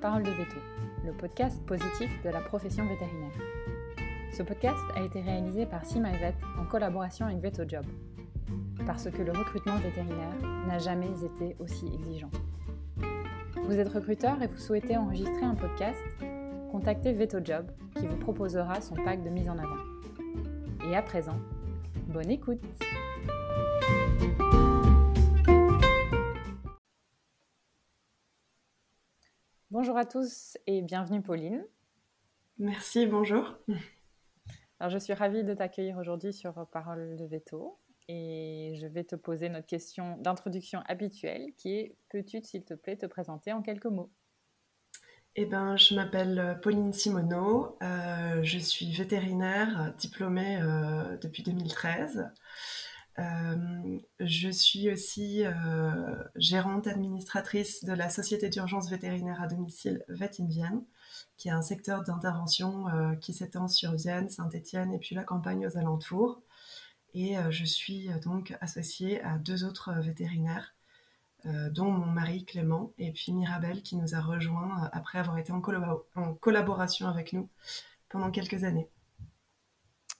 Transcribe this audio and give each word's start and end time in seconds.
Parole 0.00 0.22
de 0.22 0.30
Veto, 0.30 0.56
le 1.04 1.12
podcast 1.12 1.62
positif 1.66 2.10
de 2.24 2.30
la 2.30 2.40
profession 2.40 2.86
vétérinaire. 2.86 3.32
Ce 4.32 4.42
podcast 4.42 4.78
a 4.96 5.02
été 5.02 5.20
réalisé 5.20 5.66
par 5.66 5.84
SeaMyVet 5.84 6.34
en 6.58 6.64
collaboration 6.64 7.26
avec 7.26 7.40
VetoJob, 7.42 7.84
parce 8.86 9.10
que 9.10 9.20
le 9.20 9.32
recrutement 9.32 9.76
vétérinaire 9.76 10.32
n'a 10.66 10.78
jamais 10.78 11.10
été 11.22 11.54
aussi 11.58 11.86
exigeant. 11.94 12.30
Vous 13.62 13.78
êtes 13.78 13.92
recruteur 13.92 14.40
et 14.42 14.46
vous 14.46 14.58
souhaitez 14.58 14.96
enregistrer 14.96 15.42
un 15.42 15.54
podcast 15.54 16.00
Contactez 16.72 17.12
VetoJob 17.12 17.66
qui 17.96 18.06
vous 18.06 18.16
proposera 18.16 18.80
son 18.80 18.94
pack 18.94 19.22
de 19.22 19.28
mise 19.28 19.50
en 19.50 19.58
avant. 19.58 20.88
Et 20.88 20.96
à 20.96 21.02
présent, 21.02 21.36
bonne 22.08 22.30
écoute 22.30 22.62
Bonjour 29.72 29.96
à 29.96 30.04
tous 30.04 30.58
et 30.66 30.82
bienvenue 30.82 31.22
Pauline. 31.22 31.64
Merci, 32.58 33.06
bonjour. 33.06 33.54
Alors, 34.80 34.90
je 34.90 34.98
suis 34.98 35.12
ravie 35.12 35.44
de 35.44 35.54
t'accueillir 35.54 35.96
aujourd'hui 35.96 36.32
sur 36.32 36.66
Parole 36.72 37.14
de 37.16 37.24
Veto 37.24 37.78
et 38.08 38.76
je 38.80 38.86
vais 38.88 39.04
te 39.04 39.14
poser 39.14 39.48
notre 39.48 39.68
question 39.68 40.16
d'introduction 40.16 40.80
habituelle 40.86 41.52
qui 41.56 41.76
est 41.76 41.96
peux-tu, 42.08 42.42
s'il 42.42 42.64
te 42.64 42.74
plaît, 42.74 42.96
te 42.96 43.06
présenter 43.06 43.52
en 43.52 43.62
quelques 43.62 43.86
mots? 43.86 44.10
Eh 45.36 45.46
ben, 45.46 45.76
je 45.76 45.94
m'appelle 45.94 46.58
Pauline 46.64 46.92
Simoneau, 46.92 47.78
euh, 47.80 48.42
je 48.42 48.58
suis 48.58 48.90
vétérinaire 48.90 49.94
diplômée 49.98 50.60
euh, 50.60 51.16
depuis 51.18 51.44
2013. 51.44 52.28
Euh, 53.18 53.98
je 54.20 54.48
suis 54.48 54.90
aussi 54.90 55.44
euh, 55.44 56.22
gérante 56.36 56.86
administratrice 56.86 57.84
de 57.84 57.92
la 57.92 58.08
Société 58.08 58.48
d'urgence 58.48 58.88
vétérinaire 58.88 59.42
à 59.42 59.46
domicile 59.46 60.04
Vet 60.08 60.30
Vienne, 60.38 60.84
qui 61.36 61.48
est 61.48 61.52
un 61.52 61.62
secteur 61.62 62.02
d'intervention 62.04 62.88
euh, 62.88 63.14
qui 63.16 63.32
s'étend 63.32 63.68
sur 63.68 63.92
Vienne, 63.92 64.30
Saint-Étienne 64.30 64.94
et 64.94 64.98
puis 64.98 65.14
la 65.14 65.24
campagne 65.24 65.66
aux 65.66 65.76
alentours. 65.76 66.40
Et 67.12 67.34
je 67.50 67.64
suis 67.64 68.08
donc 68.22 68.56
associée 68.60 69.20
à 69.24 69.36
deux 69.36 69.64
autres 69.64 69.92
vétérinaires, 69.94 70.76
dont 71.44 71.90
mon 71.90 72.06
mari 72.06 72.44
Clément 72.44 72.92
et 72.98 73.10
puis 73.10 73.32
Mirabel 73.32 73.82
qui 73.82 73.96
nous 73.96 74.14
a 74.14 74.20
rejoints 74.20 74.88
après 74.92 75.18
avoir 75.18 75.36
été 75.36 75.50
en 75.50 75.60
collaboration 75.60 77.08
avec 77.08 77.32
nous 77.32 77.48
pendant 78.10 78.30
quelques 78.30 78.62
années. 78.62 78.88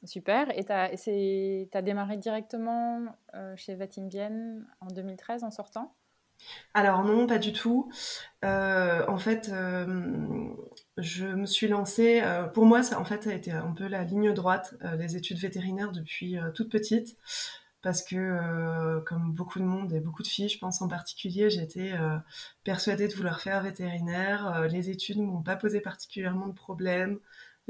Super. 0.05 0.57
Et 0.59 0.65
tu 0.65 0.73
as, 0.73 1.83
démarré 1.83 2.17
directement 2.17 3.03
euh, 3.35 3.55
chez 3.57 3.75
Vatinvienne 3.75 4.67
en 4.81 4.87
2013 4.87 5.45
en 5.45 5.51
sortant? 5.51 5.95
Alors 6.73 7.05
non, 7.05 7.27
pas 7.27 7.39
du 7.39 7.53
tout. 7.53 7.93
Euh, 8.47 9.05
en 9.07 9.19
fait, 9.19 9.51
euh, 9.53 10.49
je 10.97 11.27
me 11.27 11.45
suis 11.45 11.69
lancée. 11.69 12.23
pour 12.55 12.65
moi, 12.65 12.83
ça, 12.83 12.99
a 12.99 13.33
été 13.33 13.53
un 13.53 13.73
peu 13.73 13.87
la 13.89 14.05
ligne 14.05 14.33
droite, 14.33 14.75
les 14.99 15.17
études 15.17 15.39
vétérinaires 15.39 15.93
depuis 15.93 16.39
toute 16.55 16.71
petite, 16.71 17.19
parce 17.83 18.03
que, 18.03 19.01
comme 19.01 19.33
beaucoup 19.33 19.59
de 19.59 19.65
monde 19.65 19.93
et 19.93 20.01
beaucoup 20.01 20.23
de 20.23 20.29
filles, 20.29 20.49
je 20.49 20.59
pense 20.59 20.81
en 20.81 20.89
particulier, 20.89 21.51
j'étais 21.51 21.93
persuadée 22.65 23.07
de 23.07 23.15
vouloir 23.15 23.43
faire 23.43 23.63
vétérinaire. 23.63 24.67
les 24.71 24.89
études 24.89 25.19
m'ont 25.19 25.43
pas 25.43 25.57
posé 25.57 25.83
particulièrement 25.83 26.47
de 26.47 26.55
problèmes. 26.55 27.19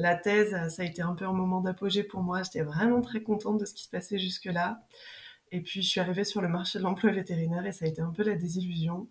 La 0.01 0.15
thèse, 0.15 0.57
ça 0.71 0.81
a 0.81 0.85
été 0.87 1.03
un 1.03 1.15
peu 1.15 1.27
un 1.27 1.35
moment 1.35 1.61
d'apogée 1.61 2.03
pour 2.03 2.23
moi. 2.23 2.43
J'étais 2.43 2.63
vraiment 2.63 3.03
très 3.03 3.23
contente 3.23 3.59
de 3.59 3.67
ce 3.67 3.75
qui 3.75 3.85
se 3.85 3.91
passait 3.91 4.19
jusque-là. 4.19 4.83
Et 5.53 5.61
puis, 5.61 5.83
je 5.83 5.89
suis 5.89 6.01
arrivée 6.01 6.25
sur 6.25 6.41
le 6.41 6.49
marché 6.49 6.79
de 6.79 6.85
l'emploi 6.85 7.13
vétérinaire 7.13 7.67
et 7.67 7.73
ça 7.73 7.85
a 7.85 7.89
été 7.89 8.01
un 8.01 8.11
peu 8.11 8.23
la 8.23 8.35
désillusion. 8.35 9.09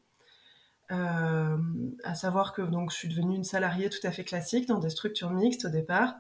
Euh, 0.92 1.58
à 2.04 2.16
savoir 2.16 2.54
que 2.54 2.64
donc, 2.64 2.92
je 2.92 2.95
suis 2.95 3.08
devenue 3.08 3.36
une 3.36 3.44
salariée 3.44 3.92
tout 3.92 4.00
à 4.02 4.10
fait 4.10 4.23
classique 4.23 4.67
dans 4.67 4.80
des 4.80 4.89
structures 4.89 5.30
mixtes 5.30 5.66
au 5.66 5.70
départ. 5.70 6.16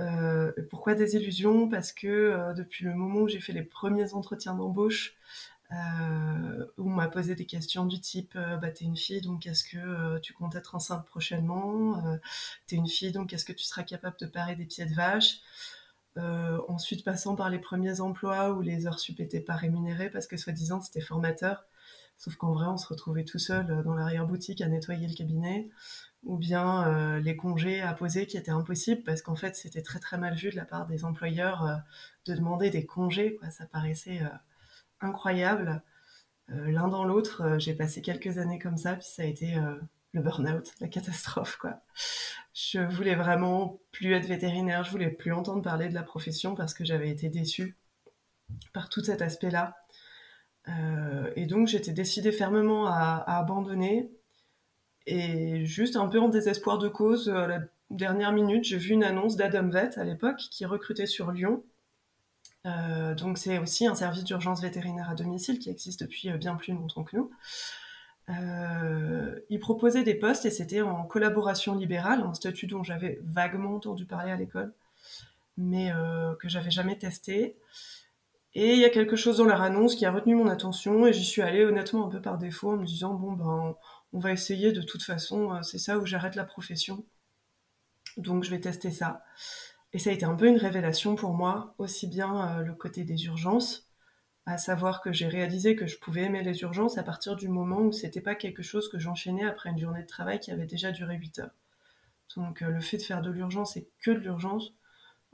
Euh, 0.00 0.50
pourquoi 0.70 0.96
désillusion? 0.96 1.68
Parce 1.68 1.92
que 1.92 2.08
euh, 2.08 2.52
depuis 2.52 2.84
le 2.84 2.94
moment 2.94 3.20
où 3.20 3.28
j'ai 3.28 3.38
fait 3.38 3.52
les 3.52 3.62
premiers 3.62 4.12
entretiens 4.12 4.54
d'embauche, 4.54 5.14
euh, 5.72 6.66
où 6.76 6.90
on 6.90 6.94
m'a 6.94 7.08
posé 7.08 7.34
des 7.34 7.46
questions 7.46 7.86
du 7.86 8.00
type 8.00 8.34
euh, 8.36 8.56
bah, 8.56 8.70
T'es 8.70 8.84
une 8.84 8.96
fille, 8.96 9.20
donc 9.20 9.46
est-ce 9.46 9.64
que 9.64 9.78
euh, 9.78 10.18
tu 10.20 10.32
comptes 10.32 10.54
être 10.54 10.74
enceinte 10.74 11.06
prochainement? 11.06 12.02
T'es 12.66 12.76
une 12.76 12.88
fille, 12.88 13.12
donc 13.12 13.32
est-ce 13.32 13.44
que 13.44 13.52
tu 13.52 13.64
seras 13.64 13.82
capable 13.82 14.16
de 14.20 14.26
parer 14.26 14.56
des 14.56 14.66
pieds 14.66 14.86
de 14.86 14.94
vache? 14.94 15.40
Ensuite, 16.68 17.04
passant 17.04 17.34
par 17.34 17.50
les 17.50 17.58
premiers 17.58 18.00
emplois 18.00 18.52
où 18.52 18.60
les 18.60 18.86
heures 18.86 19.00
sup 19.00 19.18
n'étaient 19.18 19.40
pas 19.40 19.56
rémunérées 19.56 20.10
parce 20.10 20.28
que 20.28 20.36
soi-disant 20.36 20.80
c'était 20.80 21.00
formateur, 21.00 21.64
sauf 22.18 22.36
qu'en 22.36 22.52
vrai 22.52 22.66
on 22.66 22.76
se 22.76 22.86
retrouvait 22.86 23.24
tout 23.24 23.40
seul 23.40 23.82
dans 23.84 23.94
l'arrière-boutique 23.94 24.60
à 24.60 24.68
nettoyer 24.68 25.08
le 25.08 25.14
cabinet, 25.14 25.70
ou 26.22 26.36
bien 26.36 27.18
les 27.18 27.36
congés 27.36 27.82
à 27.82 27.92
poser 27.94 28.28
qui 28.28 28.36
étaient 28.36 28.52
impossibles 28.52 29.02
parce 29.02 29.22
qu'en 29.22 29.34
fait 29.34 29.56
c'était 29.56 29.82
très 29.82 29.98
très 29.98 30.16
mal 30.16 30.36
vu 30.36 30.50
de 30.50 30.56
la 30.56 30.64
part 30.64 30.86
des 30.86 31.04
employeurs 31.04 31.80
de 32.26 32.34
demander 32.34 32.70
des 32.70 32.86
congés, 32.86 33.34
quoi. 33.34 33.50
ça 33.50 33.66
paraissait 33.66 34.20
incroyable. 35.04 35.82
Euh, 36.50 36.70
l'un 36.70 36.88
dans 36.88 37.04
l'autre, 37.04 37.42
euh, 37.42 37.58
j'ai 37.58 37.74
passé 37.74 38.02
quelques 38.02 38.38
années 38.38 38.58
comme 38.58 38.76
ça, 38.76 38.94
puis 38.94 39.06
ça 39.06 39.22
a 39.22 39.26
été 39.26 39.56
euh, 39.56 39.76
le 40.12 40.20
burn-out, 40.20 40.72
la 40.80 40.88
catastrophe, 40.88 41.56
quoi. 41.56 41.80
Je 42.52 42.80
voulais 42.80 43.14
vraiment 43.14 43.80
plus 43.92 44.12
être 44.12 44.26
vétérinaire, 44.26 44.84
je 44.84 44.90
voulais 44.90 45.10
plus 45.10 45.32
entendre 45.32 45.62
parler 45.62 45.88
de 45.88 45.94
la 45.94 46.02
profession 46.02 46.54
parce 46.54 46.74
que 46.74 46.84
j'avais 46.84 47.10
été 47.10 47.28
déçue 47.28 47.76
par 48.72 48.88
tout 48.88 49.02
cet 49.02 49.22
aspect-là. 49.22 49.76
et 51.36 51.46
donc 51.46 51.68
j'étais 51.68 51.92
décidée 51.92 52.32
fermement 52.32 52.86
à, 52.86 53.24
abandonner. 53.38 54.10
Et 55.06 55.66
juste 55.66 55.96
un 55.96 56.08
peu 56.08 56.20
en 56.20 56.28
désespoir 56.28 56.78
de 56.78 56.88
cause, 56.88 57.28
à 57.28 57.46
la 57.46 57.60
dernière 57.90 58.32
minute, 58.32 58.64
j'ai 58.64 58.78
vu 58.78 58.92
une 58.92 59.04
annonce 59.04 59.36
d'Adam 59.36 59.68
Vet 59.68 59.98
à 59.98 60.04
l'époque 60.04 60.38
qui 60.50 60.64
recrutait 60.64 61.06
sur 61.06 61.32
Lyon 61.32 61.64
euh, 62.66 63.14
donc 63.14 63.38
c'est 63.38 63.58
aussi 63.58 63.86
un 63.86 63.94
service 63.94 64.24
d'urgence 64.24 64.62
vétérinaire 64.62 65.10
à 65.10 65.14
domicile 65.14 65.58
qui 65.58 65.70
existe 65.70 66.02
depuis 66.02 66.30
euh, 66.30 66.38
bien 66.38 66.54
plus 66.54 66.72
longtemps 66.72 67.04
que 67.04 67.16
nous. 67.16 67.30
Euh, 68.30 69.38
il 69.50 69.60
proposait 69.60 70.02
des 70.02 70.14
postes 70.14 70.46
et 70.46 70.50
c'était 70.50 70.80
en 70.80 71.04
collaboration 71.04 71.74
libérale, 71.74 72.22
un 72.22 72.32
statut 72.32 72.66
dont 72.66 72.82
j'avais 72.82 73.20
vaguement 73.22 73.74
entendu 73.74 74.06
parler 74.06 74.32
à 74.32 74.36
l'école, 74.36 74.72
mais 75.58 75.92
que 76.40 76.48
j'avais 76.48 76.70
jamais 76.70 76.96
testé. 76.96 77.58
Et 78.54 78.72
il 78.72 78.78
y 78.78 78.84
a 78.86 78.90
quelque 78.90 79.16
chose 79.16 79.38
dans 79.38 79.44
leur 79.44 79.60
annonce 79.60 79.94
qui 79.94 80.06
a 80.06 80.12
retenu 80.12 80.36
mon 80.36 80.48
attention 80.48 81.06
et 81.06 81.12
j'y 81.12 81.24
suis 81.24 81.42
allée 81.42 81.64
honnêtement 81.64 82.06
un 82.06 82.08
peu 82.08 82.22
par 82.22 82.38
défaut 82.38 82.70
en 82.70 82.76
me 82.76 82.86
disant 82.86 83.12
bon 83.14 83.32
ben 83.32 83.76
on 84.14 84.20
va 84.20 84.32
essayer 84.32 84.72
de 84.72 84.80
toute 84.80 85.02
façon, 85.02 85.60
c'est 85.62 85.78
ça 85.78 85.98
où 85.98 86.06
j'arrête 86.06 86.36
la 86.36 86.44
profession. 86.44 87.04
Donc 88.16 88.44
je 88.44 88.50
vais 88.50 88.60
tester 88.60 88.90
ça. 88.90 89.22
Et 89.94 90.00
ça 90.00 90.10
a 90.10 90.12
été 90.12 90.24
un 90.26 90.34
peu 90.34 90.48
une 90.48 90.58
révélation 90.58 91.14
pour 91.14 91.34
moi, 91.34 91.76
aussi 91.78 92.08
bien 92.08 92.58
euh, 92.58 92.62
le 92.62 92.74
côté 92.74 93.04
des 93.04 93.26
urgences, 93.26 93.88
à 94.44 94.58
savoir 94.58 95.00
que 95.00 95.12
j'ai 95.12 95.28
réalisé 95.28 95.76
que 95.76 95.86
je 95.86 95.98
pouvais 95.98 96.22
aimer 96.22 96.42
les 96.42 96.62
urgences 96.62 96.98
à 96.98 97.04
partir 97.04 97.36
du 97.36 97.48
moment 97.48 97.80
où 97.80 97.92
c'était 97.92 98.20
pas 98.20 98.34
quelque 98.34 98.62
chose 98.62 98.88
que 98.88 98.98
j'enchaînais 98.98 99.44
après 99.44 99.70
une 99.70 99.78
journée 99.78 100.02
de 100.02 100.08
travail 100.08 100.40
qui 100.40 100.50
avait 100.50 100.66
déjà 100.66 100.90
duré 100.90 101.16
8 101.16 101.38
heures. 101.38 101.54
Donc 102.36 102.62
euh, 102.62 102.70
le 102.70 102.80
fait 102.80 102.96
de 102.96 103.02
faire 103.02 103.22
de 103.22 103.30
l'urgence 103.30 103.76
et 103.76 103.88
que 104.00 104.10
de 104.10 104.18
l'urgence, 104.18 104.74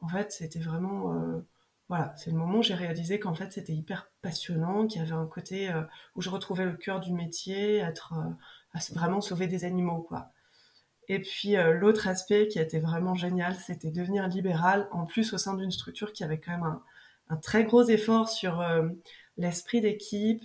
en 0.03 0.09
fait, 0.09 0.31
c'était 0.31 0.61
vraiment 0.61 1.15
euh, 1.15 1.41
voilà, 1.89 2.15
c'est 2.19 2.31
le 2.31 2.37
moment 2.37 2.59
où 2.59 2.63
j'ai 2.63 2.75
réalisé 2.75 3.19
qu'en 3.19 3.35
fait 3.35 3.53
c'était 3.53 3.73
hyper 3.73 4.11
passionnant, 4.21 4.87
qu'il 4.87 5.01
y 5.01 5.05
avait 5.05 5.13
un 5.13 5.27
côté 5.27 5.73
où 6.15 6.23
je 6.23 6.31
retrouvais 6.31 6.65
le 6.65 6.77
cœur 6.77 7.01
du 7.01 7.13
métier, 7.13 7.79
être 7.79 8.15
vraiment 8.93 9.21
sauver 9.21 9.49
des 9.49 9.65
animaux 9.65 10.03
quoi. 10.03 10.31
Et 11.11 11.19
puis 11.19 11.57
euh, 11.57 11.73
l'autre 11.73 12.07
aspect 12.07 12.47
qui 12.47 12.61
a 12.61 12.63
été 12.63 12.79
vraiment 12.79 13.17
génial, 13.17 13.57
c'était 13.57 13.91
devenir 13.91 14.29
libéral, 14.29 14.87
en 14.93 15.07
plus 15.07 15.33
au 15.33 15.39
sein 15.39 15.55
d'une 15.55 15.73
structure 15.73 16.13
qui 16.13 16.23
avait 16.23 16.39
quand 16.39 16.53
même 16.53 16.79
un, 17.29 17.37
très 17.39 17.65
gros 17.65 17.83
effort 17.83 18.29
sur 18.29 18.61
euh, 18.61 18.89
l'esprit 19.37 19.81
d'équipe, 19.81 20.45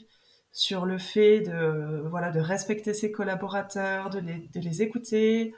sur 0.51 0.87
le 0.87 0.97
fait 0.97 1.41
de, 1.41 2.07
voilà, 2.09 2.31
de 2.31 2.39
respecter 2.39 2.95
ses 2.95 3.11
collaborateurs, 3.11 4.09
de 4.09 4.19
les, 4.59 4.81
écouter, 4.81 5.53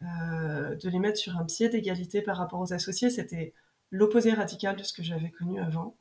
euh, 0.00 0.74
de 0.74 0.88
les 0.88 1.00
mettre 1.00 1.18
sur 1.18 1.36
un 1.36 1.44
pied 1.44 1.68
d'égalité 1.68 2.22
par 2.22 2.38
rapport 2.38 2.60
aux 2.60 2.72
associés. 2.72 3.10
C'était 3.10 3.52
l'opposé 3.90 4.32
radical 4.32 4.74
de 4.74 4.82
ce 4.82 4.94
que 4.94 5.02
j'avais 5.02 5.32
connu 5.32 5.60
avant. 5.60 5.98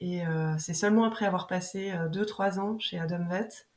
Et 0.00 0.22
c'est 0.58 0.74
seulement 0.74 1.04
après 1.04 1.26
avoir 1.26 1.46
passé 1.46 1.92
2-3 2.10 2.58
ans 2.58 2.78
chez 2.78 2.98
Adam 2.98 3.28
Vet 3.28 3.69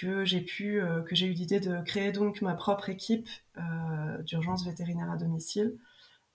que 0.00 0.24
j'ai 0.24 0.40
pu, 0.40 0.80
euh, 0.80 1.02
que 1.02 1.14
j'ai 1.14 1.26
eu 1.26 1.32
l'idée 1.32 1.60
de 1.60 1.80
créer 1.82 2.12
donc 2.12 2.40
ma 2.42 2.54
propre 2.54 2.88
équipe 2.88 3.28
euh, 3.56 4.22
d'urgence 4.22 4.64
vétérinaire 4.64 5.10
à 5.10 5.16
domicile 5.16 5.76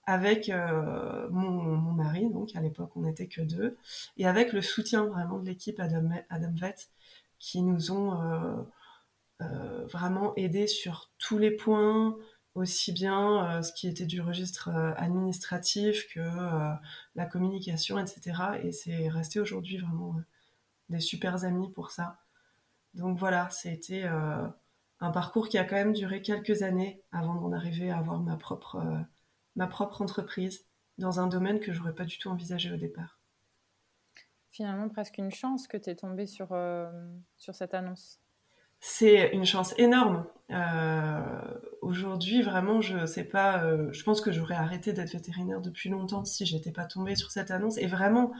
avec 0.06 0.50
euh, 0.50 1.28
mon, 1.30 1.92
mari, 1.92 2.28
donc 2.28 2.54
à 2.54 2.60
l'époque 2.60 2.90
on 2.94 3.02
n'était 3.02 3.26
que 3.26 3.40
deux, 3.40 3.78
et 4.18 4.26
avec 4.26 4.52
le 4.52 4.60
soutien 4.60 5.06
vraiment 5.06 5.38
de 5.38 5.46
l'équipe 5.46 5.80
Adam, 5.80 6.10
Adam 6.28 6.52
Vet 6.56 6.74
qui 7.38 7.62
nous 7.62 7.90
ont 7.90 8.66
vraiment 9.90 10.34
aidés 10.36 10.66
sur 10.66 11.10
tous 11.18 11.38
les 11.38 11.50
points, 11.50 12.16
aussi 12.54 12.92
bien 12.92 13.62
ce 13.62 13.72
qui 13.72 13.88
était 13.88 14.06
du 14.06 14.20
registre 14.20 14.68
administratif 14.96 16.06
que 16.12 16.20
la 17.14 17.26
communication, 17.26 17.98
etc. 17.98 18.60
Et 18.62 18.72
c'est 18.72 19.08
resté 19.08 19.40
aujourd'hui 19.40 19.78
vraiment 19.78 20.16
des 20.90 21.00
super 21.00 21.44
amis 21.44 21.70
pour 21.70 21.90
ça. 21.90 22.23
Donc 22.94 23.18
voilà, 23.18 23.48
c'était 23.50 24.04
euh, 24.04 24.46
un 25.00 25.10
parcours 25.10 25.48
qui 25.48 25.58
a 25.58 25.64
quand 25.64 25.76
même 25.76 25.92
duré 25.92 26.22
quelques 26.22 26.62
années 26.62 27.02
avant 27.12 27.34
d'en 27.34 27.52
arriver 27.52 27.90
à 27.90 27.98
avoir 27.98 28.20
ma 28.20 28.36
propre, 28.36 28.82
ma 29.56 29.66
propre 29.66 30.00
entreprise 30.02 30.66
dans 30.98 31.20
un 31.20 31.26
domaine 31.26 31.60
que 31.60 31.72
j'aurais 31.72 31.94
pas 31.94 32.04
du 32.04 32.18
tout 32.18 32.28
envisagé 32.28 32.72
au 32.72 32.76
départ. 32.76 33.18
Finalement, 34.52 34.88
presque 34.88 35.18
une 35.18 35.32
chance 35.32 35.66
que 35.66 35.76
tu 35.76 35.90
es 35.90 35.96
tombée 35.96 36.26
sur, 36.26 36.56
sur 37.36 37.54
cette 37.56 37.74
annonce. 37.74 38.20
C'est 38.86 39.30
une 39.32 39.46
chance 39.46 39.74
énorme. 39.78 40.26
Euh, 40.50 41.20
aujourd'hui, 41.80 42.42
vraiment, 42.42 42.82
je 42.82 43.06
sais 43.06 43.24
pas. 43.24 43.64
Euh, 43.64 43.90
je 43.92 44.02
pense 44.04 44.20
que 44.20 44.30
j'aurais 44.30 44.56
arrêté 44.56 44.92
d'être 44.92 45.12
vétérinaire 45.12 45.62
depuis 45.62 45.88
longtemps 45.88 46.26
si 46.26 46.44
j'étais 46.44 46.70
pas 46.70 46.84
tombée 46.84 47.16
sur 47.16 47.30
cette 47.30 47.50
annonce. 47.50 47.78
Et 47.78 47.86
vraiment, 47.86 48.32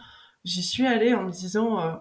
j'y 0.44 0.62
suis 0.62 0.86
allée 0.86 1.14
en 1.14 1.22
me 1.24 1.30
disant. 1.30 1.98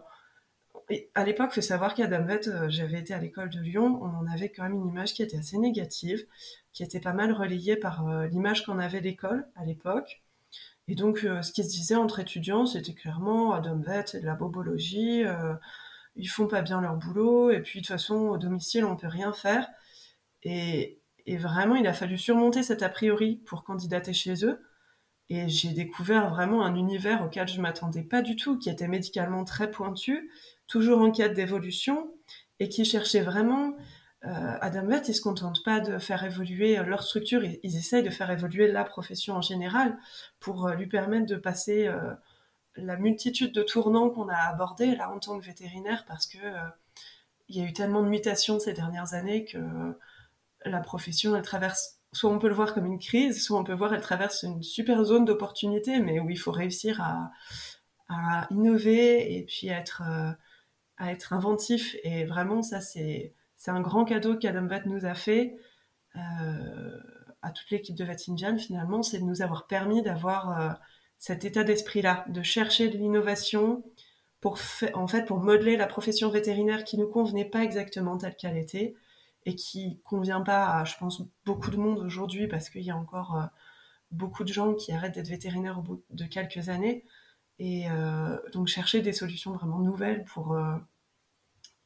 Euh, 0.94 0.98
à 1.16 1.24
l'époque, 1.24 1.50
il 1.52 1.56
faut 1.56 1.62
savoir 1.62 1.94
qu'à 1.94 2.08
Damvet, 2.08 2.42
j'avais 2.70 3.00
été 3.00 3.14
à 3.14 3.20
l'école 3.20 3.50
de 3.50 3.60
Lyon. 3.60 4.00
On 4.02 4.16
en 4.16 4.28
avait 4.28 4.50
quand 4.50 4.64
même 4.64 4.76
une 4.76 4.88
image 4.88 5.14
qui 5.14 5.24
était 5.24 5.38
assez 5.38 5.58
négative, 5.58 6.26
qui 6.72 6.84
était 6.84 7.00
pas 7.00 7.14
mal 7.14 7.32
relayée 7.32 7.76
par 7.76 8.08
l'image 8.28 8.66
qu'on 8.66 8.80
avait 8.80 9.02
l'école 9.02 9.48
à 9.56 9.66
l'époque. 9.66 10.24
Et 10.88 10.96
donc, 10.96 11.20
ce 11.20 11.52
qui 11.52 11.64
se 11.64 11.70
disait 11.70 11.96
entre 11.96 12.20
étudiants, 12.20 12.66
c'était 12.66 12.94
clairement 12.94 13.54
à 13.54 13.62
Damvet, 13.62 14.04
c'est 14.08 14.22
de 14.22 14.26
la 14.26 14.36
bobologie 14.36 15.24
ils 16.16 16.28
font 16.28 16.48
pas 16.48 16.62
bien 16.62 16.82
leur 16.82 16.96
boulot, 16.96 17.52
et 17.52 17.62
puis 17.62 17.80
de 17.80 17.86
toute 17.86 17.94
façon, 17.94 18.16
au 18.16 18.38
domicile, 18.38 18.86
on 18.86 18.96
peut 18.96 19.08
rien 19.08 19.34
faire. 19.34 19.68
Et, 20.44 21.00
vraiment, 21.28 21.76
il 21.76 21.88
a 21.88 21.94
fallu 21.94 22.18
surmonter 22.18 22.64
cet 22.64 22.84
a 22.84 22.90
priori 22.90 23.38
pour 23.46 23.64
candidater 23.64 24.14
chez 24.14 24.46
eux. 24.46 24.62
Et 25.30 25.48
j'ai 25.50 25.70
découvert 25.70 26.30
vraiment 26.30 26.66
un 26.66 26.76
univers 26.76 27.24
auquel 27.24 27.48
je 27.48 27.62
m'attendais 27.62 28.04
pas 28.04 28.22
du 28.22 28.36
tout, 28.36 28.60
qui 28.60 28.70
était 28.70 28.88
médicalement 28.88 29.46
très 29.46 29.72
pointu, 29.72 30.30
toujours 30.68 31.00
en 31.02 31.12
quête 31.12 31.34
d'évolution, 31.34 32.14
et 32.60 32.70
qui 32.70 32.86
cherchait 32.86 33.22
vraiment. 33.22 33.76
Euh, 34.26 34.58
Adam 34.62 34.86
Vett, 34.86 35.10
ils 35.10 35.14
se 35.14 35.22
contentent 35.22 35.64
pas 35.64 35.82
de 35.82 35.98
faire 35.98 36.24
évoluer 36.24 36.78
leur 36.78 37.04
structure, 37.04 37.44
ils, 37.44 37.76
essayent 37.76 38.04
de 38.04 38.10
faire 38.10 38.32
évoluer 38.32 38.72
la 38.72 38.86
profession 38.86 39.36
en 39.36 39.42
général 39.42 39.98
pour 40.40 40.68
euh, 40.68 40.76
lui 40.76 40.88
permettre 40.88 41.26
de 41.26 41.36
passer 41.36 41.88
euh, 41.88 42.14
la 42.76 42.98
multitude 42.98 43.54
de 43.54 43.64
tournants 43.64 44.10
qu'on 44.10 44.30
a 44.30 44.36
abordés 44.36 44.96
là 44.96 45.10
en 45.10 45.20
tant 45.20 45.40
que 45.40 45.46
vétérinaire 45.46 46.06
parce 46.08 46.28
que 46.28 46.38
euh, 46.42 46.68
il 47.50 47.58
y 47.58 47.62
a 47.62 47.68
eu 47.68 47.74
tellement 47.74 48.02
de 48.02 48.10
mutations 48.10 48.60
ces 48.60 48.74
dernières 48.74 49.14
années 49.14 49.46
que 49.46 49.60
la 50.66 50.80
profession 50.80 51.36
elle 51.36 51.44
traverse 51.44 52.00
soit 52.14 52.32
on 52.32 52.40
peut 52.40 52.48
le 52.48 52.54
voir 52.54 52.74
comme 52.74 52.86
une 52.86 53.00
crise 53.00 53.44
soit 53.44 53.60
on 53.60 53.64
peut 53.64 53.74
voir 53.74 53.94
elle 53.94 54.02
traverse 54.02 54.44
une 54.44 54.64
super 54.64 55.04
zone 55.04 55.26
d'opportunité 55.26 56.00
mais 56.00 56.20
où 56.20 56.30
il 56.30 56.40
faut 56.40 56.52
réussir 56.52 57.02
à, 57.02 57.32
innover 58.52 59.36
et 59.36 59.44
puis 59.44 59.70
être 59.70 60.04
euh, 60.08 60.32
à 60.98 61.12
être 61.12 61.34
inventif 61.34 61.96
et 62.04 62.26
vraiment 62.26 62.62
ça 62.62 62.82
c'est 62.82 63.34
un 63.68 63.82
grand 63.82 64.06
cadeau 64.06 64.38
qu'Adam 64.38 64.68
Vet 64.68 64.84
nous 64.86 65.06
a 65.06 65.14
fait 65.14 65.58
euh, 66.16 67.00
à 67.42 67.52
toute 67.52 67.70
l'équipe 67.72 67.96
de 67.96 68.04
Vet 68.04 68.18
finalement 68.60 69.04
c'est 69.04 69.20
de 69.20 69.24
nous 69.24 69.42
avoir 69.42 69.68
permis 69.68 70.02
d'avoir 70.02 70.80
cet 71.24 71.46
état 71.46 71.64
d'esprit-là, 71.64 72.26
de 72.28 72.42
chercher 72.42 72.90
de 72.90 72.98
l'innovation 72.98 73.82
pour, 74.42 74.60
en 74.94 75.08
fait, 75.08 75.24
pour 75.24 75.40
modeler 75.40 75.78
la 75.78 75.88
profession 75.88 76.30
vétérinaire 76.30 76.84
qui 76.84 76.98
nous 76.98 77.08
convenait 77.08 77.46
pas 77.46 77.64
exactement 77.64 78.18
telle 78.18 78.36
qu'elle 78.36 78.58
était 78.58 78.94
et 79.46 79.56
qui 79.56 80.02
convient 80.04 80.42
pas 80.42 80.66
à, 80.66 80.84
je 80.84 80.98
pense, 80.98 81.24
beaucoup 81.46 81.72
de 81.72 81.78
monde 81.78 82.00
aujourd'hui 82.00 82.50
parce 82.50 82.70
qu'il 82.70 82.82
y 82.82 82.92
a 82.92 82.98
encore 82.98 83.38
euh, 83.38 83.46
beaucoup 84.12 84.44
de 84.44 84.52
gens 84.52 84.74
qui 84.74 84.92
arrêtent 84.92 85.16
d'être 85.16 85.30
vétérinaires 85.30 85.80
au 85.80 85.82
bout 85.82 86.04
de 86.10 86.26
quelques 86.26 86.68
années. 86.68 87.06
Et 87.60 87.90
euh, 87.90 88.38
donc 88.52 88.68
chercher 88.68 89.02
des 89.02 89.14
solutions 89.14 89.52
vraiment 89.54 89.80
nouvelles 89.80 90.24
pour, 90.26 90.54
euh, 90.54 90.76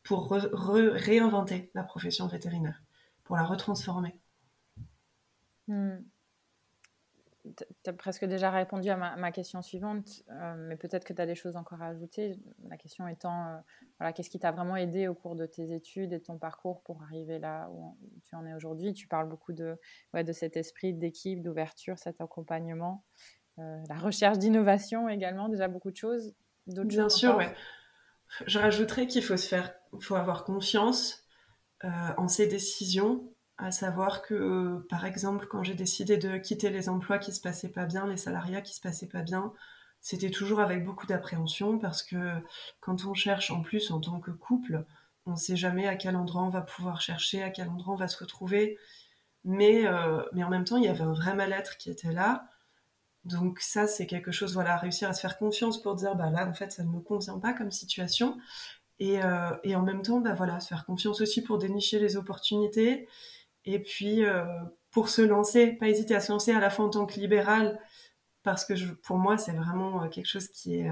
pour 0.03 0.31
réinventer 0.31 1.71
la 1.73 1.83
profession 1.83 2.27
vétérinaire, 2.27 2.81
pour 3.23 3.35
la 3.35 3.43
retransformer. 3.43 4.19
Hmm 5.67 5.97
tu 7.55 7.89
as 7.89 7.93
presque 7.93 8.25
déjà 8.25 8.51
répondu 8.51 8.89
à 8.89 8.97
ma, 8.97 9.31
question 9.31 9.61
suivante, 9.61 10.23
euh, 10.29 10.55
mais 10.57 10.75
peut-être 10.75 11.05
que 11.05 11.13
tu 11.13 11.21
as 11.21 11.25
des 11.25 11.35
choses 11.35 11.55
encore 11.55 11.81
à 11.81 11.87
ajouter. 11.87 12.37
La 12.67 12.77
question 12.77 13.07
étant, 13.07 13.61
voilà, 13.99 14.13
qu'est-ce 14.13 14.29
qui 14.29 14.39
t'a 14.39 14.51
vraiment 14.51 14.75
aidé 14.75 15.07
au 15.07 15.13
cours 15.13 15.35
de 15.35 15.45
tes 15.45 15.73
études 15.73 16.13
et 16.13 16.19
de 16.19 16.23
ton 16.23 16.37
parcours 16.37 16.81
pour 16.83 17.01
arriver 17.03 17.39
là 17.39 17.69
où, 17.71 17.97
tu 18.23 18.35
en 18.35 18.45
es 18.45 18.53
aujourd'hui? 18.53 18.93
Tu 18.93 19.07
parles 19.07 19.29
beaucoup 19.29 19.53
de, 19.53 19.77
de 20.13 20.31
cet 20.31 20.57
esprit 20.57 20.93
d'équipe, 20.93 21.41
d'ouverture, 21.41 21.97
cet 21.97 22.21
accompagnement, 22.21 23.03
la 23.57 23.95
recherche 23.97 24.37
d'innovation 24.37 25.09
également, 25.09 25.49
déjà 25.49 25.67
beaucoup 25.67 25.91
de 25.91 25.97
choses. 25.97 26.33
Bien 26.67 27.09
sûr, 27.09 27.37
oui. 27.37 27.45
Je 28.45 28.59
rajouterais 28.59 29.07
qu'il 29.07 29.23
faut 29.23 29.37
se 29.37 29.47
faire, 29.47 29.73
faut 30.01 30.15
avoir 30.15 30.43
confiance 30.43 31.23
en 31.83 32.27
ses 32.27 32.47
décisions 32.47 33.23
à 33.57 33.71
savoir 33.71 34.21
que, 34.21 34.85
par 34.89 35.05
exemple, 35.05 35.47
quand 35.47 35.63
j'ai 35.63 35.73
décidé 35.73 36.17
de 36.17 36.37
quitter 36.37 36.69
les 36.69 36.89
emplois 36.89 37.17
qui 37.17 37.33
se 37.33 37.41
passaient 37.41 37.71
pas 37.71 37.85
bien, 37.85 38.05
les 38.05 38.17
salariats 38.17 38.61
qui 38.61 38.75
se 38.75 38.81
passaient 38.81 39.07
pas 39.07 39.23
bien, 39.23 39.51
c'était 39.99 40.29
toujours 40.29 40.59
avec 40.59 40.83
beaucoup 40.83 41.07
d'appréhension 41.07 41.79
parce 41.79 42.03
que 42.03 42.39
quand 42.81 43.05
on 43.05 43.15
cherche 43.15 43.49
en 43.49 43.61
plus 43.61 43.89
en 43.89 43.99
tant 43.99 44.19
que 44.19 44.31
couple, 44.31 44.85
on 45.25 45.31
ne 45.31 45.35
sait 45.35 45.55
jamais 45.55 45.87
à 45.87 45.95
quel 45.95 46.15
endroit 46.15 46.43
on 46.43 46.49
va 46.49 46.61
pouvoir 46.61 47.01
chercher, 47.01 47.41
à 47.41 47.49
quel 47.49 47.67
endroit 47.69 47.95
on 47.95 47.97
va 47.97 48.07
se 48.07 48.19
retrouver. 48.19 48.77
Mais, 49.43 49.87
euh, 49.87 50.21
mais 50.33 50.43
en 50.43 50.49
même 50.49 50.63
temps, 50.63 50.77
il 50.77 50.83
y 50.83 50.87
avait 50.87 51.01
un 51.01 51.13
vrai 51.13 51.33
mal-être 51.33 51.77
qui 51.77 51.89
était 51.89 52.11
là. 52.11 52.47
Donc 53.27 53.59
ça, 53.59 53.87
c'est 53.87 54.07
quelque 54.07 54.31
chose, 54.31 54.53
voilà, 54.53 54.77
réussir 54.77 55.09
à 55.09 55.13
se 55.13 55.19
faire 55.19 55.37
confiance 55.37 55.81
pour 55.81 55.95
dire, 55.95 56.15
bah 56.15 56.29
là, 56.29 56.47
en 56.47 56.53
fait, 56.53 56.71
ça 56.71 56.83
ne 56.83 56.89
me 56.89 56.99
convient 57.01 57.39
pas 57.39 57.53
comme 57.53 57.71
situation. 57.71 58.37
Et, 58.99 59.21
euh, 59.21 59.51
et 59.63 59.75
en 59.75 59.83
même 59.83 60.01
temps, 60.01 60.21
bah 60.21 60.33
voilà, 60.33 60.59
se 60.59 60.69
faire 60.69 60.85
confiance 60.85 61.21
aussi 61.21 61.43
pour 61.43 61.57
dénicher 61.57 61.99
les 61.99 62.15
opportunités 62.17 63.07
et 63.65 63.79
puis, 63.79 64.23
euh, 64.23 64.45
pour 64.91 65.09
se 65.09 65.21
lancer, 65.21 65.73
pas 65.73 65.89
hésiter 65.89 66.15
à 66.15 66.21
se 66.21 66.31
lancer 66.31 66.53
à 66.53 66.59
la 66.59 66.69
fois 66.69 66.85
en 66.85 66.89
tant 66.89 67.05
que 67.05 67.19
libéral, 67.19 67.79
parce 68.43 68.63
que 68.63 68.73
pour 69.03 69.17
moi, 69.17 69.37
c'est 69.37 69.51
vraiment 69.51 70.03
euh, 70.03 70.07
quelque 70.07 70.27
chose 70.27 70.47
qui 70.47 70.79
est 70.79 70.89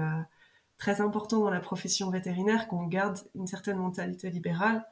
très 0.76 1.00
important 1.00 1.40
dans 1.40 1.50
la 1.50 1.60
profession 1.60 2.10
vétérinaire, 2.10 2.68
qu'on 2.68 2.86
garde 2.86 3.18
une 3.34 3.46
certaine 3.46 3.78
mentalité 3.78 4.30
libérale. 4.30 4.84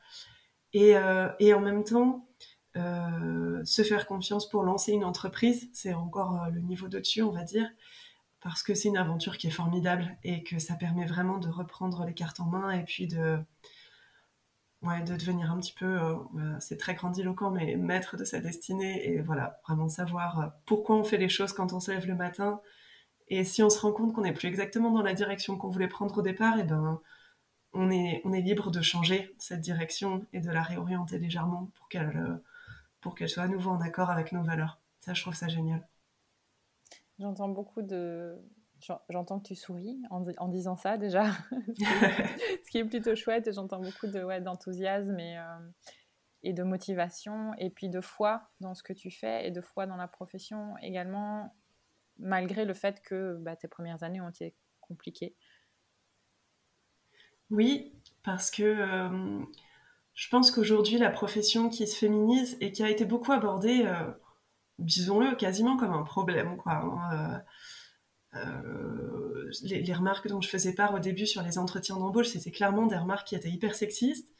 Et, 0.73 0.95
et 1.39 1.55
en 1.55 1.61
même 1.61 1.85
temps, 1.85 2.27
se 2.75 3.83
faire 3.83 4.07
confiance 4.07 4.49
pour 4.49 4.63
lancer 4.63 4.93
une 4.93 5.05
entreprise, 5.05 5.69
c'est 5.73 5.95
encore 5.95 6.47
le 6.53 6.61
niveau 6.61 6.89
de-dessus, 6.89 7.23
on 7.23 7.31
va 7.31 7.45
dire, 7.45 7.69
parce 8.41 8.63
que 8.63 8.75
c'est 8.75 8.89
une 8.89 8.97
aventure 8.97 9.39
qui 9.39 9.47
est 9.47 9.51
formidable 9.51 10.17
et 10.23 10.43
que 10.43 10.59
ça 10.59 10.75
permet 10.75 11.07
vraiment 11.07 11.39
de 11.39 11.49
reprendre 11.49 12.05
les 12.05 12.15
cartes 12.15 12.41
en 12.41 12.47
main 12.47 12.71
et 12.71 12.85
puis 12.85 13.07
de, 13.07 13.39
ouais, 14.85 15.03
de 15.03 15.17
devenir 15.17 15.51
un 15.51 15.59
petit 15.59 15.73
peu, 15.73 15.99
euh, 15.99 16.17
c'est 16.61 16.77
très 16.77 16.95
grandiloquent, 16.95 17.51
mais 17.51 17.77
maître 17.77 18.17
de 18.17 18.25
sa 18.25 18.41
destinée 18.41 19.09
et 19.09 19.21
voilà, 19.21 19.61
vraiment 19.67 19.89
savoir 19.89 20.41
euh, 20.41 20.47
pourquoi 20.67 20.97
on 20.97 21.05
fait 21.05 21.17
les 21.17 21.29
choses 21.29 21.53
quand 21.53 21.73
on 21.73 21.81
se 21.81 21.91
lève 21.91 22.07
le 22.07 22.15
matin. 22.15 22.61
Et 23.29 23.45
si 23.45 23.63
on 23.63 23.71
se 23.71 23.81
rend 23.81 23.93
compte 23.93 24.13
qu'on 24.13 24.23
n'est 24.23 24.35
plus 24.35 24.49
exactement 24.49 24.91
dans 24.91 25.03
la 25.03 25.15
direction 25.15 25.57
qu'on 25.57 25.71
voulait 25.71 25.89
prendre 25.89 26.19
au 26.19 26.23
départ, 26.23 26.59
et 26.59 26.61
eh 26.61 26.65
ben 26.65 27.01
on 27.73 27.91
est, 27.91 28.21
on 28.25 28.33
est 28.33 28.43
libre 28.43 28.71
de 28.71 28.83
changer 28.83 29.35
cette 29.39 29.61
direction 29.61 30.27
et 30.33 30.41
de 30.41 30.51
la 30.51 30.63
réorienter 30.63 31.19
légèrement 31.19 31.71
pour 31.75 31.89
qu'elle 31.89 32.17
euh, 32.17 32.37
pour 33.05 33.15
qu'elle 33.15 33.29
soit 33.29 33.43
à 33.43 33.49
nouveau 33.49 33.71
en 33.71 33.81
accord 33.83 34.11
avec 34.11 34.33
nos 34.33 34.43
valeurs. 34.43 34.81
Ça, 35.01 35.13
je 35.13 35.21
trouve 35.21 35.35
ça 35.35 35.47
génial. 35.47 35.87
J'entends 37.19 37.51
beaucoup 37.51 37.83
de, 37.83 38.43
J'entends 39.11 39.41
que 39.41 39.49
tu 39.49 39.55
souris 39.55 40.03
en, 40.09 40.49
disant 40.49 40.77
ça 40.77 40.97
déjà, 40.97 41.25
ce 41.77 42.71
qui 42.71 42.79
est 42.79 42.85
plutôt 42.85 43.15
chouette. 43.15 43.53
J'entends 43.53 43.81
beaucoup 43.81 44.07
de, 44.07 44.25
ouais, 44.25 44.41
d'enthousiasme 44.41 45.21
et, 45.21 45.39
euh, 45.39 45.71
et 46.43 46.55
de 46.55 46.63
motivation, 46.63 47.53
et 47.59 47.69
puis 47.69 47.91
de 47.91 48.01
foi 48.01 48.51
dans 48.61 48.75
ce 48.75 48.83
que 48.83 48.95
tu 48.95 49.11
fais 49.11 49.47
et 49.47 49.51
de 49.51 49.61
foi 49.61 49.87
dans 49.87 49.97
la 49.97 50.09
profession 50.09 50.75
également, 50.79 51.55
malgré 52.19 52.65
le 52.65 52.73
fait 52.73 53.03
que 53.03 53.37
bah, 53.37 53.55
tes 53.55 53.69
premières 53.69 54.03
années 54.03 54.23
ont 54.23 54.31
été 54.31 54.55
compliquées. 54.81 55.37
Oui, 57.51 57.95
parce 58.23 58.51
que 58.51 58.63
euh, 58.63 59.45
je 60.15 60.29
pense 60.29 60.51
qu'aujourd'hui, 60.51 60.99
la 60.99 61.11
profession 61.11 61.69
qui 61.69 61.87
se 61.87 61.97
féminise 61.97 62.57
et 62.61 62.73
qui 62.73 62.83
a 62.83 62.91
été 62.91 63.05
beaucoup 63.05 63.33
abordée, 63.33 63.83
euh, 63.85 64.11
disons-le, 64.79 65.35
quasiment 65.35 65.77
comme 65.77 65.93
un 65.93 66.05
problème. 66.05 66.57
Quoi, 66.57 66.73
hein, 66.73 67.43
euh, 68.37 69.51
les, 69.63 69.93
remarques 69.93 70.29
dont 70.29 70.41
je 70.41 70.49
faisais 70.49 70.75
part 70.75 70.95
au 70.95 70.99
début 70.99 71.27
sur 71.27 71.43
les 71.43 71.59
entretiens 71.59 71.97
d'embauche, 71.97 72.29
c'était 72.29 72.51
clairement 72.51 72.87
des 72.87 72.97
remarques 72.97 73.29
qui 73.29 73.35
étaient 73.35 73.51
hyper 73.51 73.75
sexistes. 73.75 74.35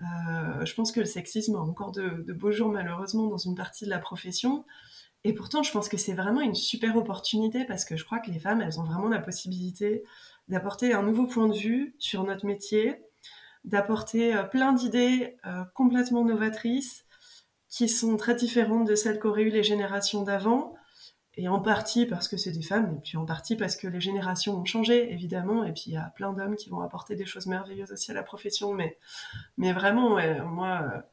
Euh, 0.00 0.64
je 0.64 0.74
pense 0.74 0.92
que 0.92 1.00
le 1.00 1.06
sexisme 1.06 1.56
a 1.56 1.60
encore 1.60 1.92
de, 1.92 2.08
beaux 2.32 2.52
jours 2.52 2.68
malheureusement 2.68 3.26
dans 3.26 3.38
une 3.38 3.54
partie 3.54 3.84
de 3.84 3.90
la 3.90 3.98
profession. 3.98 4.64
Et 5.24 5.32
pourtant, 5.32 5.62
je 5.62 5.72
pense 5.72 5.88
que 5.88 5.96
c'est 5.96 6.14
vraiment 6.14 6.40
une 6.40 6.54
super 6.54 6.96
opportunité 6.96 7.64
parce 7.64 7.84
que 7.84 7.96
je 7.96 8.04
crois 8.04 8.20
que 8.20 8.30
les 8.30 8.38
femmes, 8.38 8.60
elles 8.60 8.78
ont 8.78 8.84
vraiment 8.84 9.08
la 9.08 9.18
possibilité 9.18 10.04
d'apporter 10.46 10.92
un 10.92 11.02
nouveau 11.02 11.26
point 11.26 11.48
de 11.48 11.56
vue 11.56 11.96
sur 11.98 12.24
notre 12.24 12.46
métier, 12.46 13.02
d'apporter 13.64 14.34
euh, 14.34 14.42
plein 14.44 14.72
d'idées 14.72 15.36
complètement 15.74 16.24
novatrices 16.24 17.04
qui 17.68 17.88
sont 17.88 18.16
très 18.16 18.34
différentes 18.34 18.86
de 18.86 18.94
celles 18.94 19.18
qu'auraient 19.18 19.42
eu 19.42 19.50
les 19.50 19.62
générations 19.62 20.22
d'avant 20.22 20.74
et 21.34 21.48
en 21.48 21.60
partie 21.60 22.06
parce 22.06 22.26
que 22.26 22.36
c'est 22.36 22.50
des 22.50 22.62
femmes, 22.62 22.96
et 22.96 23.00
puis 23.00 23.16
en 23.16 23.24
partie 23.24 23.54
parce 23.54 23.76
que 23.76 23.86
les 23.86 24.00
générations 24.00 24.56
ont 24.56 24.64
changé, 24.64 25.12
évidemment, 25.12 25.62
et 25.64 25.72
puis 25.72 25.84
il 25.86 25.92
y 25.92 25.96
a 25.96 26.12
plein 26.16 26.32
d'hommes 26.32 26.56
qui 26.56 26.68
vont 26.68 26.80
apporter 26.80 27.14
des 27.14 27.26
choses 27.26 27.46
merveilleuses 27.46 27.92
aussi 27.92 28.10
à 28.10 28.14
la 28.14 28.24
profession, 28.24 28.72
mais, 28.72 28.98
mais 29.56 29.72
vraiment, 29.72 30.18
moi, 30.44 31.04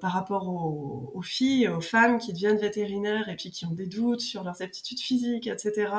par 0.00 0.12
rapport 0.12 0.48
aux, 0.48 1.22
filles, 1.22 1.68
aux 1.68 1.80
femmes 1.80 2.18
qui 2.18 2.32
deviennent 2.32 2.58
vétérinaires 2.58 3.28
et 3.28 3.36
puis 3.36 3.50
qui 3.50 3.64
ont 3.64 3.72
des 3.72 3.86
doutes 3.86 4.20
sur 4.20 4.44
leurs 4.44 4.60
aptitudes 4.60 5.00
physiques, 5.00 5.46
etc. 5.46 5.92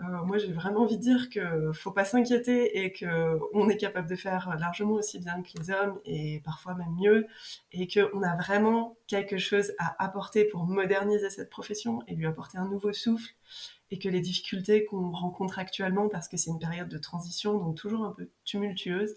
Euh, 0.00 0.24
moi, 0.24 0.38
j'ai 0.38 0.52
vraiment 0.52 0.82
envie 0.82 0.96
de 0.96 1.02
dire 1.02 1.28
que 1.28 1.72
faut 1.72 1.90
pas 1.90 2.04
s'inquiéter 2.04 2.84
et 2.84 2.92
que 2.92 3.38
on 3.52 3.68
est 3.68 3.76
capable 3.76 4.08
de 4.08 4.16
faire 4.16 4.56
largement 4.58 4.94
aussi 4.94 5.18
bien 5.18 5.42
que 5.42 5.48
les 5.58 5.70
hommes 5.70 5.98
et 6.04 6.40
parfois 6.44 6.74
même 6.74 6.94
mieux, 7.00 7.26
et 7.72 7.88
qu'on 7.88 8.22
a 8.22 8.36
vraiment 8.36 8.96
quelque 9.06 9.38
chose 9.38 9.72
à 9.78 10.02
apporter 10.02 10.44
pour 10.44 10.64
moderniser 10.64 11.30
cette 11.30 11.50
profession 11.50 12.00
et 12.06 12.14
lui 12.14 12.26
apporter 12.26 12.58
un 12.58 12.68
nouveau 12.68 12.92
souffle, 12.92 13.32
et 13.90 13.98
que 13.98 14.08
les 14.08 14.20
difficultés 14.20 14.84
qu'on 14.84 15.10
rencontre 15.10 15.58
actuellement, 15.58 16.08
parce 16.08 16.28
que 16.28 16.36
c'est 16.36 16.50
une 16.50 16.60
période 16.60 16.88
de 16.88 16.98
transition, 16.98 17.58
donc 17.58 17.76
toujours 17.76 18.04
un 18.04 18.12
peu 18.12 18.30
tumultueuse 18.44 19.16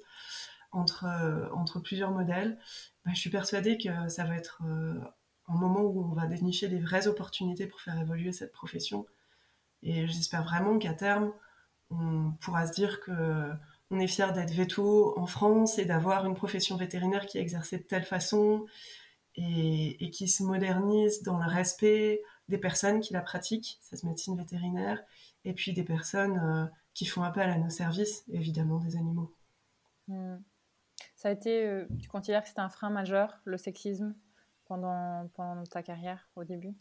entre 0.72 1.06
entre 1.54 1.80
plusieurs 1.80 2.12
modèles, 2.12 2.58
bah, 3.06 3.12
je 3.14 3.20
suis 3.20 3.30
persuadée 3.30 3.78
que 3.78 4.10
ça 4.10 4.26
va 4.26 4.36
être 4.36 4.62
euh, 4.66 5.00
un 5.48 5.56
moment 5.56 5.82
où 5.82 6.04
on 6.04 6.14
va 6.14 6.28
dénicher 6.28 6.68
des 6.68 6.80
vraies 6.80 7.08
opportunités 7.08 7.68
pour 7.68 7.82
faire 7.82 8.00
évoluer 8.00 8.32
cette 8.32 8.52
profession 8.52 9.06
et 9.84 10.08
j'espère 10.08 10.44
vraiment 10.44 10.78
qu'à 10.78 10.94
terme, 10.94 11.32
on 11.90 12.32
pourra 12.40 12.68
se 12.68 12.74
dire 12.74 13.00
que 13.02 13.52
on 13.92 14.00
est 14.00 14.08
fier 14.08 14.32
d'être 14.32 14.52
veto 14.52 15.18
en 15.20 15.28
France 15.28 15.78
et 15.78 15.86
d'avoir 15.86 16.26
une 16.26 16.34
profession 16.34 16.78
vétérinaire 16.78 17.26
qui 17.26 17.38
est 17.38 17.42
exercée 17.42 17.78
de 17.78 17.84
telle 17.84 18.06
façon 18.06 18.66
et, 19.36 20.10
qui 20.12 20.28
se 20.28 20.44
modernise 20.44 21.24
dans 21.24 21.38
le 21.38 21.46
respect 21.46 22.22
des 22.48 22.58
personnes 22.58 23.02
qui 23.02 23.14
la 23.14 23.22
pratiquent, 23.22 23.80
cette 23.82 24.04
médecine 24.04 24.38
vétérinaire, 24.38 25.02
et 25.46 25.54
puis 25.54 25.74
des 25.74 25.84
personnes 25.84 26.38
euh, 26.38 26.66
qui 26.94 27.06
font 27.06 27.24
appel 27.24 27.50
à 27.50 27.58
nos 27.58 27.70
services, 27.70 28.24
évidemment 28.30 28.80
des 28.80 28.96
animaux. 28.96 29.34
Hmm. 30.08 30.38
Ça 31.16 31.30
a 31.30 31.32
été, 31.32 31.66
euh, 31.66 31.86
tu 32.02 32.10
considères 32.10 32.42
que 32.42 32.50
c'était 32.50 32.62
un 32.62 32.70
frein 32.70 32.90
majeur, 32.90 33.40
le 33.46 33.58
sexisme, 33.58 34.16
pendant, 34.66 35.30
pendant 35.34 35.64
ta 35.64 35.84
carrière 35.84 36.30
au 36.36 36.44
début? 36.44 36.76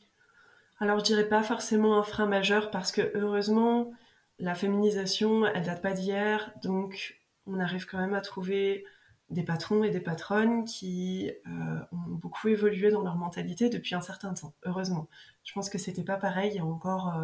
Alors 0.80 0.99
je 0.99 1.04
dirais 1.04 1.28
pas 1.28 1.42
forcément 1.42 1.99
un 1.99 2.02
frein 2.02 2.26
majeur 2.26 2.70
parce 2.70 2.92
que 2.92 3.12
heureusement 3.14 3.92
la 4.38 4.54
féminisation 4.54 5.46
elle 5.46 5.64
date 5.64 5.82
pas 5.82 5.92
d'hier 5.92 6.52
donc 6.62 7.20
on 7.46 7.60
arrive 7.60 7.87
quand 7.87 7.99
même 7.99 8.14
à 8.14 8.20
trouver 8.20 8.84
des 9.30 9.44
patrons 9.44 9.84
et 9.84 9.90
des 9.90 10.00
patronnes 10.00 10.64
qui 10.64 11.30
euh, 11.46 11.78
ont 11.92 12.14
beaucoup 12.14 12.49
évolué 12.49 12.90
dans 12.90 13.02
leur 13.02 13.16
mentalité 13.16 13.68
depuis 13.68 13.94
un 13.94 14.00
certain 14.00 14.34
temps, 14.34 14.54
heureusement. 14.64 15.08
Je 15.44 15.52
pense 15.52 15.70
que 15.70 15.78
c'était 15.78 16.02
pas 16.02 16.16
pareil 16.16 16.50
il 16.52 16.56
y 16.56 16.58
a 16.58 16.64
encore 16.64 17.14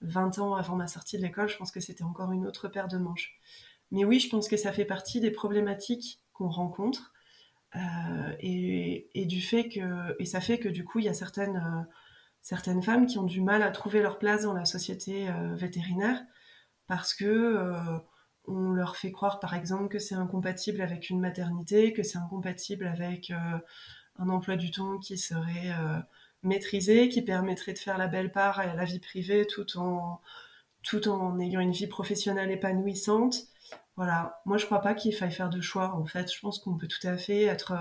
20 0.00 0.38
euh, 0.38 0.40
ans 0.40 0.54
avant 0.54 0.74
ma 0.74 0.86
sortie 0.86 1.18
de 1.18 1.22
l'école, 1.22 1.48
je 1.48 1.56
pense 1.56 1.70
que 1.70 1.80
c'était 1.80 2.02
encore 2.02 2.32
une 2.32 2.46
autre 2.46 2.68
paire 2.68 2.88
de 2.88 2.96
manches. 2.96 3.38
Mais 3.90 4.04
oui, 4.04 4.20
je 4.20 4.30
pense 4.30 4.48
que 4.48 4.56
ça 4.56 4.72
fait 4.72 4.86
partie 4.86 5.20
des 5.20 5.30
problématiques 5.30 6.20
qu'on 6.32 6.48
rencontre 6.48 7.12
euh, 7.76 7.78
et, 8.40 9.08
et, 9.14 9.26
du 9.26 9.42
fait 9.42 9.68
que 9.68 10.16
et 10.18 10.24
ça 10.24 10.40
fait 10.40 10.58
que 10.58 10.68
du 10.68 10.84
coup 10.84 11.00
il 11.00 11.04
y 11.04 11.08
a 11.08 11.14
certaines 11.14 11.86
certaines 12.44 12.82
femmes 12.82 13.06
qui 13.06 13.18
ont 13.18 13.24
du 13.24 13.40
mal 13.40 13.62
à 13.62 13.70
trouver 13.70 14.02
leur 14.02 14.18
place 14.18 14.42
dans 14.42 14.52
la 14.52 14.66
société 14.66 15.28
euh, 15.30 15.54
vétérinaire 15.56 16.22
parce 16.86 17.14
que 17.14 17.24
euh, 17.24 17.98
on 18.46 18.68
leur 18.72 18.96
fait 18.96 19.10
croire 19.10 19.40
par 19.40 19.54
exemple 19.54 19.88
que 19.88 19.98
c'est 19.98 20.14
incompatible 20.14 20.82
avec 20.82 21.08
une 21.08 21.20
maternité, 21.20 21.94
que 21.94 22.02
c'est 22.02 22.18
incompatible 22.18 22.86
avec 22.86 23.30
euh, 23.30 23.58
un 24.18 24.28
emploi 24.28 24.56
du 24.56 24.70
temps 24.70 24.98
qui 24.98 25.16
serait 25.16 25.72
maîtrisé, 26.42 27.08
qui 27.08 27.22
permettrait 27.22 27.72
de 27.72 27.78
faire 27.78 27.96
la 27.98 28.06
belle 28.06 28.30
part 28.30 28.60
à 28.60 28.74
la 28.74 28.84
vie 28.84 29.00
privée 29.00 29.46
tout 29.46 29.78
en 29.78 30.20
tout 30.82 31.08
en 31.08 31.40
ayant 31.40 31.60
une 31.60 31.72
vie 31.72 31.86
professionnelle 31.86 32.50
épanouissante. 32.50 33.36
Voilà, 33.96 34.42
moi 34.44 34.58
je 34.58 34.66
crois 34.66 34.82
pas 34.82 34.94
qu'il 34.94 35.14
faille 35.14 35.32
faire 35.32 35.48
de 35.50 35.62
choix 35.62 35.94
en 35.94 36.04
fait. 36.04 36.30
Je 36.30 36.38
pense 36.40 36.58
qu'on 36.58 36.76
peut 36.76 36.88
tout 36.88 37.06
à 37.06 37.16
fait 37.16 37.44
être 37.44 37.72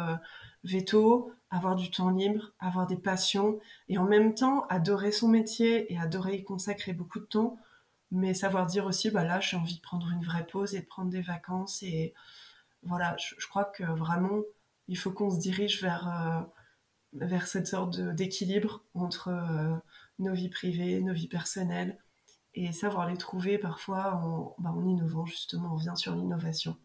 veto, 0.64 1.34
avoir 1.54 1.76
du 1.76 1.92
temps 1.92 2.10
libre, 2.10 2.52
avoir 2.60 2.88
des 2.88 2.98
passions 2.98 3.60
et 3.88 4.00
en 4.00 4.06
même 4.06 4.34
temps 4.34 4.66
adorer 4.70 5.12
son 5.12 5.28
métier 5.28 5.94
et 5.94 6.00
adorer 6.00 6.38
y 6.38 6.44
consacrer 6.44 6.94
beaucoup 6.94 7.20
de 7.20 7.26
temps, 7.26 7.60
mais 8.10 8.34
savoir 8.34 8.66
dire 8.66 8.88
aussi 8.88 9.12
bah 9.12 9.24
là 9.24 9.40
j'ai 9.40 9.56
envie 9.56 9.76
de 9.76 9.82
prendre 9.82 10.10
une 10.10 10.24
vraie 10.24 10.48
pause 10.48 10.74
et 10.74 10.82
de 10.82 10.86
prendre 10.86 11.12
des 11.12 11.22
vacances 11.22 11.84
et 11.84 12.16
voilà, 12.82 13.16
je, 13.18 13.48
crois 13.48 13.66
que 13.66 13.84
vraiment 13.84 14.42
il 14.88 14.98
faut 14.98 15.12
qu'on 15.12 15.30
se 15.30 15.40
dirige 15.40 15.82
vers 15.84 16.08
euh, 16.10 16.42
vers 17.14 17.46
cette 17.46 17.68
sorte 17.68 18.00
d'équilibre 18.00 18.84
entre 18.96 19.28
euh, 19.30 19.76
nos 20.18 20.34
vies 20.34 20.50
privées, 20.50 21.02
nos 21.02 21.14
vies 21.14 21.28
personnelles 21.28 22.00
et 22.56 22.72
savoir 22.72 23.08
les 23.08 23.18
trouver 23.18 23.60
parfois 23.60 24.16
en, 24.16 24.56
bah, 24.58 24.72
en 24.72 24.88
innovant 24.88 25.28
justement, 25.28 25.74
on 25.74 25.78
vient 25.78 25.96
sur 25.96 26.16
l'innovation. 26.16 26.78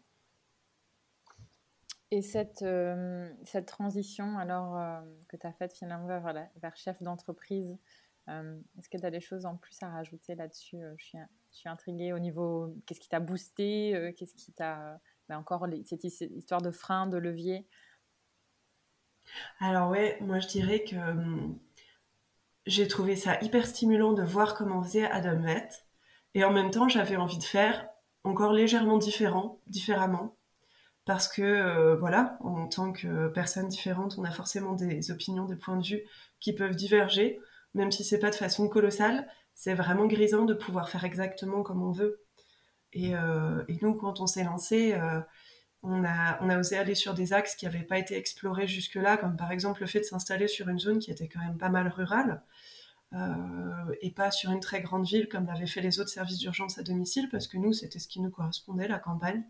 Et 2.11 2.23
cette, 2.23 2.63
euh, 2.63 3.31
cette 3.43 3.67
transition 3.67 4.39
alors 4.39 4.77
euh, 4.77 4.99
que 5.27 5.37
tu 5.37 5.45
as 5.45 5.53
faite 5.53 5.73
finalement 5.73 6.07
vers, 6.07 6.75
chef 6.75 7.01
d'entreprise, 7.03 7.77
euh, 8.29 8.59
est-ce 8.77 8.89
que 8.89 8.97
tu 8.97 9.05
as 9.05 9.11
des 9.11 9.19
choses 9.19 9.45
en 9.45 9.55
plus 9.55 9.77
à 9.83 9.89
rajouter 9.89 10.33
là-dessus 10.33 10.77
je 10.97 11.17
suis, 11.51 11.69
intriguée 11.69 12.11
au 12.13 12.19
niveau, 12.19 12.75
qu'est-ce 12.85 12.99
qui 12.99 13.09
t'a 13.09 13.19
boosté 13.19 14.13
Qu'est-ce 14.17 14.33
qui 14.33 14.51
t'a... 14.51 14.99
Ben 15.27 15.37
encore 15.37 15.67
cette 15.85 16.03
histoire 16.03 16.61
de 16.61 16.71
frein, 16.71 17.05
de 17.05 17.17
levier? 17.17 17.67
Alors 19.59 19.91
ouais, 19.91 20.17
moi 20.21 20.39
je 20.39 20.47
dirais 20.47 20.83
que 20.83 20.95
j'ai 22.65 22.87
trouvé 22.87 23.15
ça 23.15 23.39
hyper 23.41 23.67
stimulant 23.67 24.13
de 24.13 24.23
voir 24.23 24.55
comment 24.55 24.81
faisait 24.81 25.05
Adam 25.05 25.39
Vet. 25.41 25.69
Et 26.33 26.43
en 26.43 26.51
même 26.51 26.71
temps, 26.71 26.87
j'avais 26.87 27.15
envie 27.15 27.37
de 27.37 27.43
faire 27.43 27.87
encore 28.23 28.53
légèrement 28.53 28.97
différent, 28.97 29.59
différemment 29.67 30.38
parce 31.09 31.27
que 31.27 31.41
euh, 31.41 31.95
voilà, 31.95 32.37
en 32.41 32.67
tant 32.67 32.91
que 32.91 33.29
personne 33.29 33.67
différente, 33.67 34.13
on 34.19 34.23
a 34.25 34.29
forcément 34.29 34.73
des 34.73 35.09
opinions, 35.09 35.45
des 35.45 35.55
points 35.55 35.77
de 35.77 35.83
vue 35.83 36.03
qui 36.39 36.53
peuvent 36.53 36.75
diverger, 36.75 37.39
même 37.73 37.91
si 37.91 38.03
c'est 38.03 38.19
pas 38.19 38.29
de 38.29 38.35
façon 38.35 38.69
colossale. 38.69 39.27
C'est 39.55 39.73
vraiment 39.73 40.05
grisant 40.05 40.45
de 40.45 40.53
pouvoir 40.53 40.87
faire 40.87 41.03
exactement 41.05 41.63
comme 41.63 41.81
on 41.81 41.91
veut. 41.91 42.21
Et, 42.93 43.15
euh, 43.15 43.63
nous, 43.81 43.95
quand 43.95 44.19
on 44.19 44.27
s'est 44.27 44.43
lancé, 44.43 44.93
euh, 44.93 45.19
on, 45.81 46.05
a, 46.05 46.37
on 46.43 46.49
a 46.51 46.59
osé 46.59 46.77
aller 46.77 46.93
sur 46.93 47.15
des 47.15 47.33
axes 47.33 47.55
qui 47.55 47.65
n'avaient 47.65 47.81
pas 47.81 47.97
été 47.97 48.15
explorés 48.15 48.67
jusque-là, 48.67 49.17
comme 49.17 49.35
par 49.35 49.51
exemple 49.51 49.81
le 49.81 49.87
fait 49.87 50.01
de 50.01 50.05
s'installer 50.05 50.47
sur 50.47 50.69
une 50.69 50.77
zone 50.77 50.99
qui 50.99 51.09
était 51.09 51.27
quand 51.27 51.39
même 51.39 51.57
pas 51.57 51.69
mal 51.69 51.87
rurale. 51.87 52.43
et 54.03 54.11
pas 54.11 54.29
sur 54.29 54.51
une 54.51 54.59
très 54.59 54.81
grande 54.81 55.07
ville 55.07 55.27
comme 55.27 55.47
l'avaient 55.47 55.65
fait 55.65 55.81
les 55.81 55.99
autres 55.99 56.11
services 56.11 56.37
d'urgence 56.37 56.77
à 56.77 56.83
domicile, 56.83 57.29
parce 57.31 57.47
que 57.47 57.57
nous, 57.57 57.73
c'était 57.73 57.97
ce 57.97 58.07
qui 58.07 58.21
nous 58.21 58.29
correspondait, 58.29 58.87
la 58.87 58.99
campagne 58.99 59.43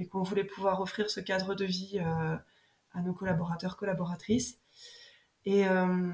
et 0.00 0.06
qu'on 0.06 0.22
voulait 0.22 0.44
pouvoir 0.44 0.80
offrir 0.80 1.10
ce 1.10 1.20
cadre 1.20 1.54
de 1.54 1.66
vie 1.66 2.00
euh, 2.00 2.36
à 2.94 3.02
nos 3.02 3.12
collaborateurs, 3.12 3.76
collaboratrices. 3.76 4.58
Et, 5.44 5.68
euh, 5.68 6.12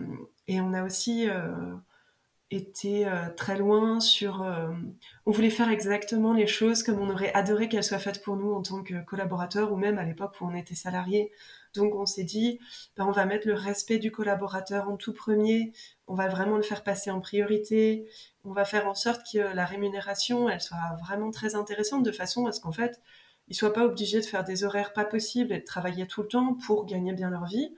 et 0.49 0.61
on 0.61 0.75
a 0.75 0.83
aussi 0.83 1.31
euh, 1.31 1.77
été 2.51 3.09
très 3.37 3.57
loin 3.57 3.99
sur... 4.01 4.47
on 5.25 5.31
voulait 5.31 5.51
faire 5.51 5.69
exactement 5.69 6.33
les 6.33 6.47
choses 6.47 6.85
comme 6.85 7.01
on 7.01 7.11
aurait 7.11 7.33
adoré 7.33 7.69
qu'elles 7.69 7.83
soient 7.83 7.99
faites 7.99 8.23
pour 8.23 8.37
nous 8.37 8.53
en 8.53 8.63
tant 8.63 8.83
que 8.83 9.05
collaborateurs 9.05 9.73
ou 9.73 9.77
même 9.77 9.99
à 9.99 10.05
l'époque 10.05 10.35
où 10.41 10.47
on 10.47 10.55
était 10.55 10.77
salariés. 10.77 11.33
Donc 11.75 11.95
on 11.95 12.07
s'est 12.07 12.25
dit, 12.25 12.61
ben, 12.97 13.05
on 13.07 13.11
va 13.11 13.25
mettre 13.25 13.49
le 13.49 13.55
respect 13.55 13.99
du 13.99 14.11
collaborateur 14.11 14.89
en 14.89 14.97
tout 14.97 15.13
premier, 15.13 15.73
on 16.07 16.15
va 16.15 16.29
vraiment 16.29 16.57
le 16.57 16.63
faire 16.63 16.85
passer 16.85 17.11
en 17.11 17.21
priorité, 17.21 18.09
on 18.45 18.53
va 18.53 18.65
faire 18.65 18.87
en 18.87 18.95
sorte 18.95 19.23
que 19.33 19.39
la 19.39 19.65
rémunération, 19.65 20.49
elle 20.49 20.61
soit 20.61 20.97
vraiment 21.01 21.31
très 21.33 21.57
intéressante 21.57 22.05
de 22.05 22.13
façon 22.13 22.47
à 22.47 22.53
ce 22.53 22.61
qu'en 22.61 22.73
fait, 22.73 23.01
ils 23.49 23.55
soient 23.55 23.73
pas 23.73 23.85
obligés 23.85 24.21
de 24.21 24.27
faire 24.27 24.45
des 24.45 24.65
horaires 24.65 24.93
pas 24.93 25.05
possibles 25.05 25.53
et 25.53 25.61
de 25.61 25.65
travailler 25.65 26.07
tout 26.07 26.23
le 26.23 26.29
temps 26.29 26.55
pour 26.55 26.87
gagner 26.87 27.13
bien 27.13 27.31
leur 27.31 27.47
vie. 27.47 27.75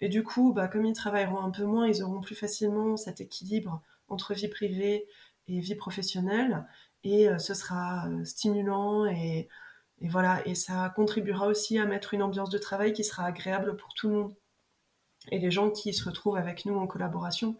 Et 0.00 0.08
du 0.08 0.22
coup, 0.22 0.52
bah, 0.52 0.68
comme 0.68 0.86
ils 0.86 0.94
travailleront 0.94 1.40
un 1.40 1.50
peu 1.50 1.64
moins, 1.64 1.86
ils 1.86 2.02
auront 2.02 2.20
plus 2.20 2.34
facilement 2.34 2.96
cet 2.96 3.20
équilibre 3.20 3.82
entre 4.08 4.32
vie 4.34 4.48
privée 4.48 5.06
et 5.48 5.60
vie 5.60 5.74
professionnelle. 5.74 6.66
Et 7.04 7.28
euh, 7.28 7.38
ce 7.38 7.54
sera 7.54 8.08
euh, 8.08 8.24
stimulant 8.24 9.06
et, 9.06 9.48
et, 10.00 10.08
voilà. 10.08 10.46
Et 10.46 10.54
ça 10.54 10.90
contribuera 10.96 11.46
aussi 11.46 11.78
à 11.78 11.84
mettre 11.84 12.14
une 12.14 12.22
ambiance 12.22 12.50
de 12.50 12.58
travail 12.58 12.92
qui 12.92 13.04
sera 13.04 13.24
agréable 13.24 13.76
pour 13.76 13.92
tout 13.94 14.08
le 14.08 14.14
monde. 14.14 14.34
Et 15.30 15.38
les 15.38 15.50
gens 15.50 15.70
qui 15.70 15.92
se 15.92 16.04
retrouvent 16.04 16.36
avec 16.38 16.64
nous 16.64 16.78
en 16.78 16.86
collaboration 16.86 17.58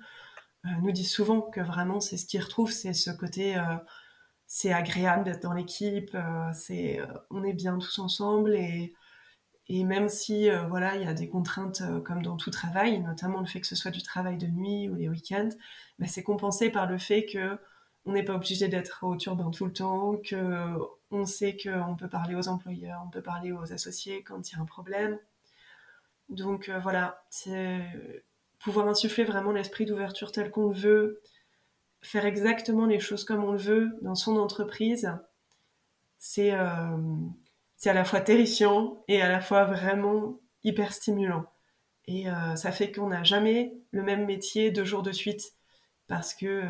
euh, 0.64 0.68
nous 0.82 0.92
disent 0.92 1.12
souvent 1.12 1.42
que 1.42 1.60
vraiment 1.60 2.00
c'est 2.00 2.16
ce 2.16 2.24
qu'ils 2.24 2.40
retrouvent, 2.40 2.72
c'est 2.72 2.94
ce 2.94 3.10
côté 3.10 3.56
c'est 4.52 4.72
agréable 4.72 5.22
d'être 5.22 5.42
dans 5.44 5.52
l'équipe, 5.52 6.10
euh, 6.12 6.50
c'est, 6.52 6.98
euh, 6.98 7.06
on 7.30 7.44
est 7.44 7.52
bien 7.52 7.78
tous 7.78 8.00
ensemble 8.00 8.56
et, 8.56 8.92
et 9.68 9.84
même 9.84 10.08
si 10.08 10.50
euh, 10.50 10.66
voilà 10.66 10.96
il 10.96 11.02
y 11.04 11.06
a 11.06 11.14
des 11.14 11.28
contraintes 11.28 11.84
comme 12.04 12.20
dans 12.20 12.36
tout 12.36 12.50
travail, 12.50 12.98
notamment 12.98 13.38
le 13.38 13.46
fait 13.46 13.60
que 13.60 13.68
ce 13.68 13.76
soit 13.76 13.92
du 13.92 14.02
travail 14.02 14.38
de 14.38 14.48
nuit 14.48 14.88
ou 14.88 14.96
les 14.96 15.08
week-ends, 15.08 15.50
bah, 16.00 16.06
c'est 16.08 16.24
compensé 16.24 16.68
par 16.70 16.88
le 16.88 16.98
fait 16.98 17.26
que 17.26 17.58
on 18.06 18.12
n'est 18.12 18.24
pas 18.24 18.34
obligé 18.34 18.66
d'être 18.66 19.04
au 19.04 19.14
turbin 19.14 19.52
tout 19.52 19.66
le 19.66 19.72
temps, 19.72 20.16
que 20.16 20.76
on 21.12 21.26
sait 21.26 21.56
qu'on 21.56 21.94
peut 21.94 22.08
parler 22.08 22.34
aux 22.34 22.48
employeurs, 22.48 23.02
on 23.06 23.10
peut 23.10 23.22
parler 23.22 23.52
aux 23.52 23.72
associés 23.72 24.24
quand 24.24 24.50
il 24.50 24.56
y 24.56 24.58
a 24.58 24.62
un 24.62 24.66
problème. 24.66 25.16
Donc 26.28 26.70
voilà, 26.82 27.22
c'est 27.30 27.80
pouvoir 28.58 28.88
insuffler 28.88 29.24
vraiment 29.24 29.52
l'esprit 29.52 29.86
d'ouverture 29.86 30.32
tel 30.32 30.50
qu'on 30.50 30.70
le 30.70 30.74
veut, 30.74 31.20
faire 32.02 32.26
exactement 32.26 32.86
les 32.86 33.00
choses 33.00 33.24
comme 33.24 33.44
on 33.44 33.52
le 33.52 33.58
veut 33.58 33.98
dans 34.02 34.14
son 34.14 34.36
entreprise, 34.36 35.12
c'est 36.18 36.52
euh, 36.52 36.96
c'est 37.76 37.90
à 37.90 37.94
la 37.94 38.04
fois 38.04 38.20
terrifiant 38.20 39.02
et 39.08 39.22
à 39.22 39.28
la 39.28 39.40
fois 39.40 39.64
vraiment 39.64 40.40
hyper 40.64 40.92
stimulant. 40.92 41.46
Et 42.06 42.26
ça 42.56 42.72
fait 42.72 42.90
qu'on 42.90 43.08
n'a 43.08 43.22
jamais 43.22 43.72
le 43.92 44.02
même 44.02 44.26
métier 44.26 44.72
deux 44.72 44.84
jours 44.84 45.02
de 45.02 45.12
suite. 45.12 45.54
Parce 46.08 46.34
que 46.34 46.64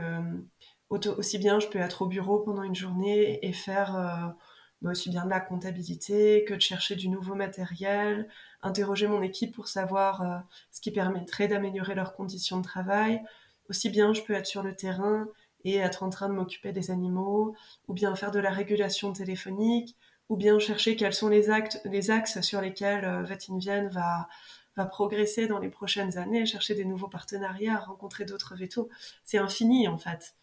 aussi 0.90 1.38
bien 1.38 1.60
je 1.60 1.66
peux 1.66 1.78
être 1.78 2.02
au 2.02 2.06
bureau 2.06 2.40
pendant 2.40 2.62
une 2.62 2.74
journée 2.74 3.44
et 3.44 3.52
faire 3.52 4.34
bah, 4.82 4.90
aussi 4.90 5.08
bien 5.10 5.24
de 5.24 5.30
la 5.30 5.40
comptabilité 5.40 6.44
que 6.46 6.54
de 6.54 6.60
chercher 6.60 6.94
du 6.94 7.08
nouveau 7.08 7.34
matériel, 7.34 8.28
interroger 8.62 9.06
mon 9.06 9.22
équipe 9.22 9.54
pour 9.54 9.66
savoir 9.66 10.44
ce 10.70 10.80
qui 10.80 10.90
permettrait 10.90 11.48
d'améliorer 11.48 11.94
leurs 11.94 12.14
conditions 12.14 12.58
de 12.58 12.64
travail. 12.64 13.22
Aussi 13.70 13.88
bien 13.88 14.12
je 14.12 14.22
peux 14.22 14.34
être 14.34 14.46
sur 14.46 14.62
le 14.62 14.74
terrain 14.74 15.28
et 15.64 15.76
être 15.76 16.02
en 16.02 16.10
train 16.10 16.28
de 16.28 16.34
m'occuper 16.34 16.72
des 16.72 16.90
animaux, 16.90 17.54
ou 17.88 17.94
bien 17.94 18.14
faire 18.16 18.30
de 18.30 18.40
la 18.40 18.50
régulation 18.50 19.12
téléphonique, 19.12 19.96
ou 20.28 20.36
bien 20.36 20.58
chercher 20.58 20.96
quels 20.96 21.14
sont 21.14 21.28
les, 21.28 21.50
actes, 21.50 21.80
les 21.84 22.10
axes 22.10 22.40
sur 22.40 22.60
lesquels 22.60 23.04
euh, 23.04 23.88
va, 23.90 24.28
va 24.76 24.86
progresser 24.86 25.46
dans 25.46 25.58
les 25.58 25.68
prochaines 25.68 26.18
années, 26.18 26.46
chercher 26.46 26.74
des 26.74 26.84
nouveaux 26.84 27.08
partenariats, 27.08 27.78
rencontrer 27.78 28.24
d'autres 28.24 28.56
vétos. 28.56 28.88
C'est 29.24 29.38
infini 29.38 29.88
en 29.88 29.98
fait. 29.98 30.34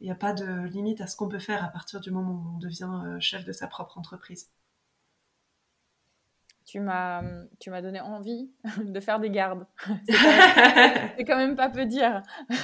Il 0.00 0.06
n'y 0.06 0.12
a 0.12 0.16
pas 0.16 0.32
de 0.32 0.66
limite 0.66 1.00
à 1.00 1.06
ce 1.06 1.16
qu'on 1.16 1.28
peut 1.28 1.38
faire 1.38 1.64
à 1.64 1.68
partir 1.68 2.00
du 2.00 2.10
moment 2.10 2.32
où 2.32 2.56
on 2.56 2.58
devient 2.58 2.90
euh, 3.06 3.20
chef 3.20 3.44
de 3.44 3.52
sa 3.52 3.68
propre 3.68 3.98
entreprise. 3.98 4.50
Tu 6.72 6.80
m'as, 6.80 7.22
tu 7.60 7.68
m'as 7.68 7.82
donné 7.82 8.00
envie 8.00 8.50
de 8.82 8.98
faire 8.98 9.20
des 9.20 9.28
gardes. 9.28 9.66
C'est 10.08 11.24
quand, 11.26 11.36
même, 11.36 11.54
pas 11.54 11.68
peu 11.68 11.84
dire. 11.84 12.22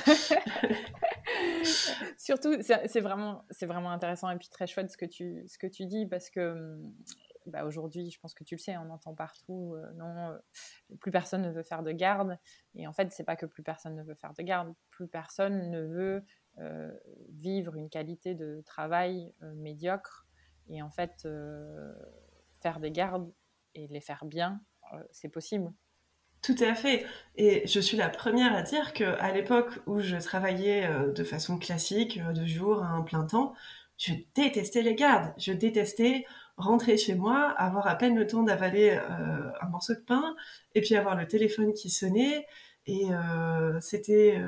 Surtout, 2.16 2.56
c'est 2.62 3.00
vraiment, 3.00 3.44
c'est 3.50 3.66
vraiment 3.66 3.90
intéressant 3.90 4.30
et 4.30 4.38
puis 4.38 4.48
très 4.48 4.66
chouette 4.66 4.90
ce 4.90 4.96
que 4.96 5.04
tu, 5.04 5.46
ce 5.46 5.58
que 5.58 5.66
tu 5.66 5.84
dis 5.84 6.06
parce 6.06 6.30
que 6.30 6.52
hum, 6.52 6.94
bah 7.44 7.66
aujourd'hui, 7.66 8.10
je 8.10 8.18
pense 8.18 8.32
que 8.32 8.44
tu 8.44 8.54
le 8.54 8.60
sais, 8.60 8.78
on 8.78 8.88
entend 8.88 9.14
partout, 9.14 9.74
euh, 9.74 9.92
non, 9.92 10.30
euh, 10.30 10.38
plus 11.00 11.10
personne 11.10 11.42
ne 11.42 11.50
veut 11.50 11.62
faire 11.62 11.82
de 11.82 11.92
garde. 11.92 12.38
Et 12.76 12.86
en 12.86 12.94
fait, 12.94 13.12
c'est 13.12 13.24
pas 13.24 13.36
que 13.36 13.44
plus 13.44 13.62
personne 13.62 13.94
ne 13.94 14.02
veut 14.02 14.14
faire 14.14 14.32
de 14.32 14.42
garde, 14.42 14.72
plus 14.88 15.06
personne 15.06 15.70
ne 15.70 15.82
veut 15.82 16.24
euh, 16.60 16.90
vivre 17.28 17.76
une 17.76 17.90
qualité 17.90 18.34
de 18.34 18.62
travail 18.64 19.34
médiocre. 19.56 20.26
Et 20.70 20.80
en 20.80 20.90
fait, 20.90 21.28
faire 22.60 22.80
des 22.80 22.90
gardes 22.90 23.30
les 23.86 24.00
faire 24.00 24.24
bien, 24.24 24.60
c'est 25.10 25.28
possible. 25.28 25.72
Tout 26.42 26.56
à 26.60 26.74
fait. 26.74 27.04
Et 27.36 27.66
je 27.66 27.80
suis 27.80 27.96
la 27.96 28.08
première 28.08 28.54
à 28.54 28.62
dire 28.62 28.92
qu'à 28.92 29.32
l'époque 29.32 29.80
où 29.86 30.00
je 30.00 30.16
travaillais 30.16 30.86
euh, 30.86 31.12
de 31.12 31.24
façon 31.24 31.58
classique, 31.58 32.20
euh, 32.24 32.32
de 32.32 32.46
jour 32.46 32.82
à 32.82 32.88
un 32.88 33.02
plein 33.02 33.24
temps, 33.24 33.54
je 33.96 34.12
détestais 34.34 34.82
les 34.82 34.94
gardes. 34.94 35.32
Je 35.36 35.52
détestais 35.52 36.24
rentrer 36.56 36.96
chez 36.96 37.14
moi, 37.14 37.50
avoir 37.58 37.86
à 37.88 37.96
peine 37.96 38.16
le 38.16 38.26
temps 38.26 38.44
d'avaler 38.44 38.90
euh, 38.90 39.50
un 39.60 39.68
morceau 39.68 39.94
de 39.94 40.00
pain, 40.00 40.36
et 40.74 40.80
puis 40.80 40.94
avoir 40.96 41.16
le 41.16 41.26
téléphone 41.26 41.72
qui 41.72 41.90
sonnait. 41.90 42.46
Et 42.86 43.08
c'était 43.80 44.40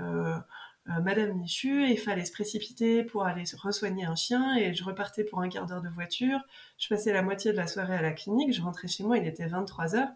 Madame 0.86 1.34
Michu, 1.34 1.84
et 1.84 1.92
il 1.92 1.98
fallait 1.98 2.24
se 2.24 2.32
précipiter 2.32 3.04
pour 3.04 3.24
aller 3.24 3.44
resoigner 3.62 4.04
un 4.04 4.16
chien, 4.16 4.56
et 4.56 4.74
je 4.74 4.82
repartais 4.82 5.24
pour 5.24 5.40
un 5.40 5.48
quart 5.48 5.66
d'heure 5.66 5.82
de 5.82 5.88
voiture. 5.88 6.40
Je 6.78 6.88
passais 6.88 7.12
la 7.12 7.22
moitié 7.22 7.52
de 7.52 7.56
la 7.56 7.66
soirée 7.66 7.94
à 7.94 8.02
la 8.02 8.12
clinique, 8.12 8.52
je 8.52 8.62
rentrais 8.62 8.88
chez 8.88 9.04
moi, 9.04 9.18
il 9.18 9.26
était 9.26 9.46
23 9.46 9.94
heures. 9.94 10.08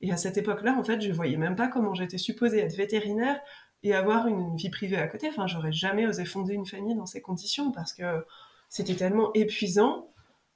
Et 0.00 0.12
à 0.12 0.16
cette 0.16 0.36
époque-là, 0.36 0.76
en 0.78 0.84
fait, 0.84 1.00
je 1.00 1.12
voyais 1.12 1.36
même 1.36 1.56
pas 1.56 1.68
comment 1.68 1.94
j'étais 1.94 2.18
supposée 2.18 2.58
être 2.58 2.76
vétérinaire 2.76 3.40
et 3.82 3.94
avoir 3.94 4.26
une 4.26 4.56
vie 4.56 4.70
privée 4.70 4.98
à 4.98 5.06
côté. 5.06 5.28
Enfin, 5.28 5.46
j'aurais 5.46 5.72
jamais 5.72 6.06
osé 6.06 6.24
fonder 6.24 6.54
une 6.54 6.66
famille 6.66 6.96
dans 6.96 7.06
ces 7.06 7.22
conditions 7.22 7.72
parce 7.72 7.92
que 7.92 8.24
c'était 8.68 8.94
tellement 8.94 9.32
épuisant 9.34 10.10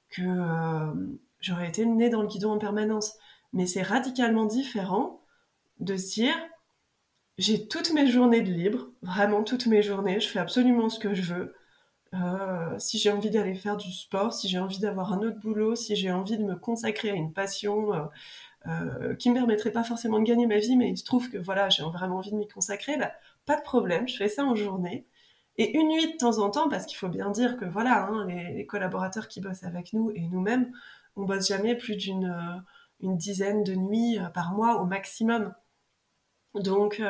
que 0.09 0.21
euh, 0.21 0.93
j'aurais 1.39 1.67
été 1.67 1.85
née 1.85 2.09
dans 2.09 2.21
le 2.21 2.27
guidon 2.27 2.51
en 2.51 2.57
permanence. 2.59 3.15
Mais 3.53 3.65
c'est 3.65 3.81
radicalement 3.81 4.45
différent 4.45 5.21
de 5.79 5.97
se 5.97 6.13
dire 6.13 6.35
j'ai 7.37 7.67
toutes 7.67 7.93
mes 7.93 8.07
journées 8.07 8.41
de 8.41 8.51
libre, 8.51 8.89
vraiment 9.01 9.43
toutes 9.43 9.67
mes 9.67 9.81
journées, 9.81 10.19
je 10.19 10.27
fais 10.27 10.39
absolument 10.39 10.89
ce 10.89 10.99
que 10.99 11.13
je 11.13 11.33
veux. 11.33 11.55
Euh, 12.13 12.77
si 12.77 12.97
j'ai 12.97 13.09
envie 13.09 13.29
d'aller 13.29 13.55
faire 13.55 13.77
du 13.77 13.91
sport, 13.91 14.33
si 14.33 14.49
j'ai 14.49 14.59
envie 14.59 14.79
d'avoir 14.79 15.13
un 15.13 15.19
autre 15.19 15.39
boulot, 15.39 15.75
si 15.75 15.95
j'ai 15.95 16.11
envie 16.11 16.37
de 16.37 16.43
me 16.43 16.55
consacrer 16.55 17.09
à 17.09 17.13
une 17.13 17.31
passion, 17.33 17.93
euh, 17.93 18.05
euh, 18.67 19.15
qui 19.15 19.29
me 19.29 19.35
permettrait 19.35 19.71
pas 19.71 19.83
forcément 19.83 20.19
de 20.19 20.25
gagner 20.25 20.45
ma 20.45 20.57
vie, 20.57 20.75
mais 20.75 20.89
il 20.89 20.97
se 20.97 21.05
trouve 21.05 21.29
que 21.29 21.37
voilà, 21.37 21.69
j'ai 21.69 21.83
vraiment 21.83 22.17
envie 22.17 22.31
de 22.31 22.35
m'y 22.35 22.47
consacrer, 22.47 22.97
bah, 22.97 23.11
pas 23.45 23.55
de 23.57 23.63
problème, 23.63 24.07
je 24.07 24.17
fais 24.17 24.27
ça 24.27 24.43
en 24.43 24.55
journée. 24.55 25.07
Et 25.57 25.77
une 25.77 25.87
nuit 25.89 26.13
de 26.13 26.17
temps 26.17 26.39
en 26.39 26.49
temps, 26.49 26.69
parce 26.69 26.85
qu'il 26.85 26.97
faut 26.97 27.09
bien 27.09 27.29
dire 27.31 27.57
que 27.57 27.65
voilà, 27.65 28.05
hein, 28.07 28.25
les, 28.27 28.65
collaborateurs 28.65 29.27
qui 29.27 29.41
bossent 29.41 29.63
avec 29.63 29.93
nous 29.93 30.11
et 30.11 30.21
nous-mêmes, 30.21 30.71
on 31.15 31.25
bosse 31.25 31.47
jamais 31.47 31.75
plus 31.75 31.95
d'une 31.97 32.63
une 33.01 33.17
dizaine 33.17 33.63
de 33.63 33.73
nuits 33.73 34.19
par 34.33 34.53
mois 34.53 34.81
au 34.81 34.85
maximum. 34.85 35.53
Donc 36.55 37.01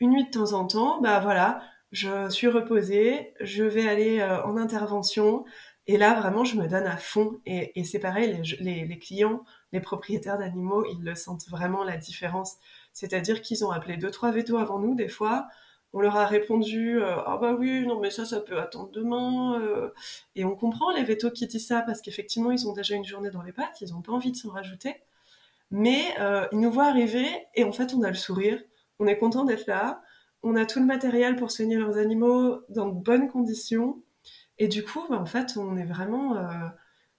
une 0.00 0.10
nuit 0.10 0.24
de 0.24 0.30
temps 0.30 0.52
en 0.52 0.66
temps, 0.66 1.00
bah 1.00 1.18
voilà, 1.20 1.62
je 1.90 2.28
suis 2.28 2.46
reposée, 2.46 3.34
je 3.40 3.64
vais 3.64 3.88
aller 3.88 4.22
en 4.22 4.56
intervention, 4.56 5.44
et 5.88 5.96
là 5.96 6.14
vraiment 6.14 6.44
je 6.44 6.56
me 6.56 6.68
donne 6.68 6.86
à 6.86 6.96
fond. 6.96 7.40
Et, 7.44 7.82
c'est 7.84 7.98
pareil, 7.98 8.40
les, 8.60 8.84
les 8.84 8.98
clients 8.98 9.42
les 9.72 9.80
propriétaires 9.80 10.38
d'animaux, 10.38 10.84
ils 10.84 11.02
le 11.02 11.14
sentent 11.14 11.48
vraiment 11.48 11.82
la 11.82 11.96
différence. 11.96 12.56
C'est-à-dire 12.92 13.40
qu'ils 13.40 13.64
ont 13.64 13.70
appelé 13.70 13.96
deux, 13.96 14.10
trois 14.10 14.30
vétos 14.30 14.58
avant 14.58 14.78
nous, 14.78 14.94
des 14.94 15.08
fois. 15.08 15.48
On 15.94 16.00
leur 16.00 16.16
a 16.16 16.26
répondu 16.26 17.02
euh, 17.02 17.16
Ah 17.26 17.38
bah 17.38 17.54
oui, 17.58 17.86
non 17.86 18.00
mais 18.00 18.10
ça, 18.10 18.24
ça 18.24 18.40
peut 18.40 18.58
attendre 18.60 18.90
demain. 18.92 19.60
Euh. 19.60 19.90
Et 20.36 20.44
on 20.44 20.54
comprend 20.56 20.90
les 20.92 21.04
vétos 21.04 21.30
qui 21.30 21.46
disent 21.46 21.66
ça 21.66 21.82
parce 21.82 22.00
qu'effectivement, 22.00 22.50
ils 22.50 22.68
ont 22.68 22.72
déjà 22.72 22.94
une 22.94 23.04
journée 23.04 23.30
dans 23.30 23.42
les 23.42 23.52
pattes, 23.52 23.80
ils 23.80 23.92
n'ont 23.92 24.02
pas 24.02 24.12
envie 24.12 24.32
de 24.32 24.36
s'en 24.36 24.50
rajouter. 24.50 24.94
Mais 25.72 26.14
euh, 26.20 26.46
ils 26.52 26.60
nous 26.60 26.70
voient 26.70 26.86
arriver 26.86 27.26
et 27.54 27.64
en 27.64 27.72
fait, 27.72 27.94
on 27.94 28.02
a 28.02 28.08
le 28.08 28.14
sourire. 28.14 28.62
On 29.00 29.06
est 29.06 29.18
content 29.18 29.44
d'être 29.44 29.66
là. 29.66 30.02
On 30.44 30.54
a 30.54 30.66
tout 30.66 30.78
le 30.78 30.86
matériel 30.86 31.34
pour 31.34 31.50
soigner 31.50 31.76
leurs 31.76 31.98
animaux 31.98 32.60
dans 32.68 32.86
de 32.86 33.02
bonnes 33.02 33.28
conditions. 33.28 34.02
Et 34.58 34.68
du 34.68 34.84
coup, 34.84 35.00
bah, 35.10 35.18
en 35.18 35.26
fait, 35.26 35.56
on 35.56 35.76
est 35.76 35.84
vraiment 35.84 36.36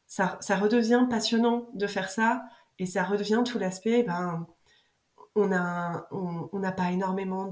ça, 0.07 0.55
redevient 0.55 1.07
passionnant 1.09 1.69
de 1.73 1.87
faire 1.87 2.09
ça 2.09 2.43
et 2.79 2.85
ça 2.85 3.03
redevient 3.03 3.43
tout 3.45 3.57
l'aspect, 3.57 4.03
ben, 4.03 4.45
on 5.35 5.47
n'a 5.47 6.07
on, 6.11 6.61
pas 6.75 6.91
énormément 6.91 7.49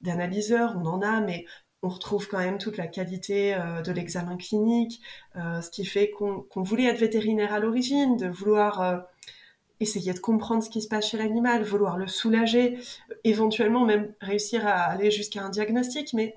d'analyseurs, 0.00 0.76
on 0.76 0.86
en 0.86 1.02
a, 1.02 1.20
mais 1.20 1.44
on 1.82 1.88
retrouve 1.88 2.28
quand 2.28 2.38
même 2.38 2.58
toute 2.58 2.76
la 2.76 2.86
qualité 2.86 3.54
euh, 3.54 3.82
de 3.82 3.90
l'examen 3.90 4.36
clinique, 4.36 5.00
euh, 5.36 5.60
ce 5.60 5.70
qui 5.70 5.84
fait 5.84 6.10
qu'on 6.10 6.46
voulait 6.62 6.84
être 6.84 7.00
vétérinaire 7.00 7.52
à 7.52 7.58
l'origine, 7.58 8.16
de 8.16 8.28
vouloir 8.28 8.80
euh, 8.80 8.98
essayer 9.82 10.12
de 10.12 10.20
comprendre 10.20 10.62
ce 10.62 10.70
qui 10.70 10.80
se 10.80 10.88
passe 10.88 11.10
chez 11.10 11.18
l'animal, 11.18 11.62
vouloir 11.62 11.96
le 11.96 12.06
soulager, 12.06 12.78
éventuellement 13.24 13.84
même 13.84 14.14
réussir 14.20 14.66
à 14.66 14.84
aller 14.84 15.10
jusqu'à 15.10 15.42
un 15.42 15.50
diagnostic, 15.50 16.12
mais 16.14 16.34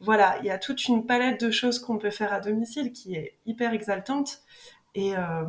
voilà, 0.00 0.38
il 0.40 0.46
y 0.46 0.50
a 0.50 0.58
toute 0.58 0.88
une 0.88 1.06
palette 1.06 1.44
de 1.44 1.50
choses 1.50 1.78
qu'on 1.78 1.98
peut 1.98 2.10
faire 2.10 2.32
à 2.32 2.40
domicile 2.40 2.92
qui 2.92 3.14
est 3.14 3.38
hyper 3.44 3.74
exaltante. 3.74 4.40
Et, 4.94 5.14
euh, 5.16 5.44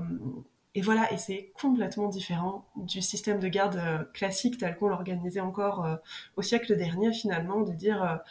voilà, 0.83 1.11
et 1.11 1.17
c'est 1.17 1.51
complètement 1.59 2.09
différent 2.09 2.65
du 2.75 3.01
système 3.01 3.39
de 3.39 3.47
garde 3.47 3.77
euh, 3.77 4.03
classique 4.13 4.57
tel 4.57 4.75
qu'on 4.77 4.89
l'organisait 4.89 5.39
encore 5.39 5.85
euh, 5.85 5.95
au 6.35 6.41
siècle 6.41 6.75
dernier, 6.75 7.13
finalement, 7.13 7.61
de 7.61 7.73
dire 7.73 8.21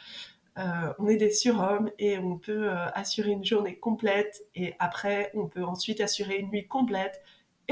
on 0.99 1.09
est 1.09 1.17
des 1.17 1.31
surhommes 1.31 1.91
et 1.99 2.19
on 2.19 2.37
peut 2.37 2.69
assurer 2.93 3.31
une 3.31 3.47
journée 3.47 3.77
complète 3.77 4.43
et 4.55 4.75
après 4.79 5.31
on 5.33 5.47
peut 5.47 5.65
ensuite 5.65 6.03
assurer 6.03 6.37
une 6.37 6.51
nuit 6.51 6.67
complète 6.67 7.23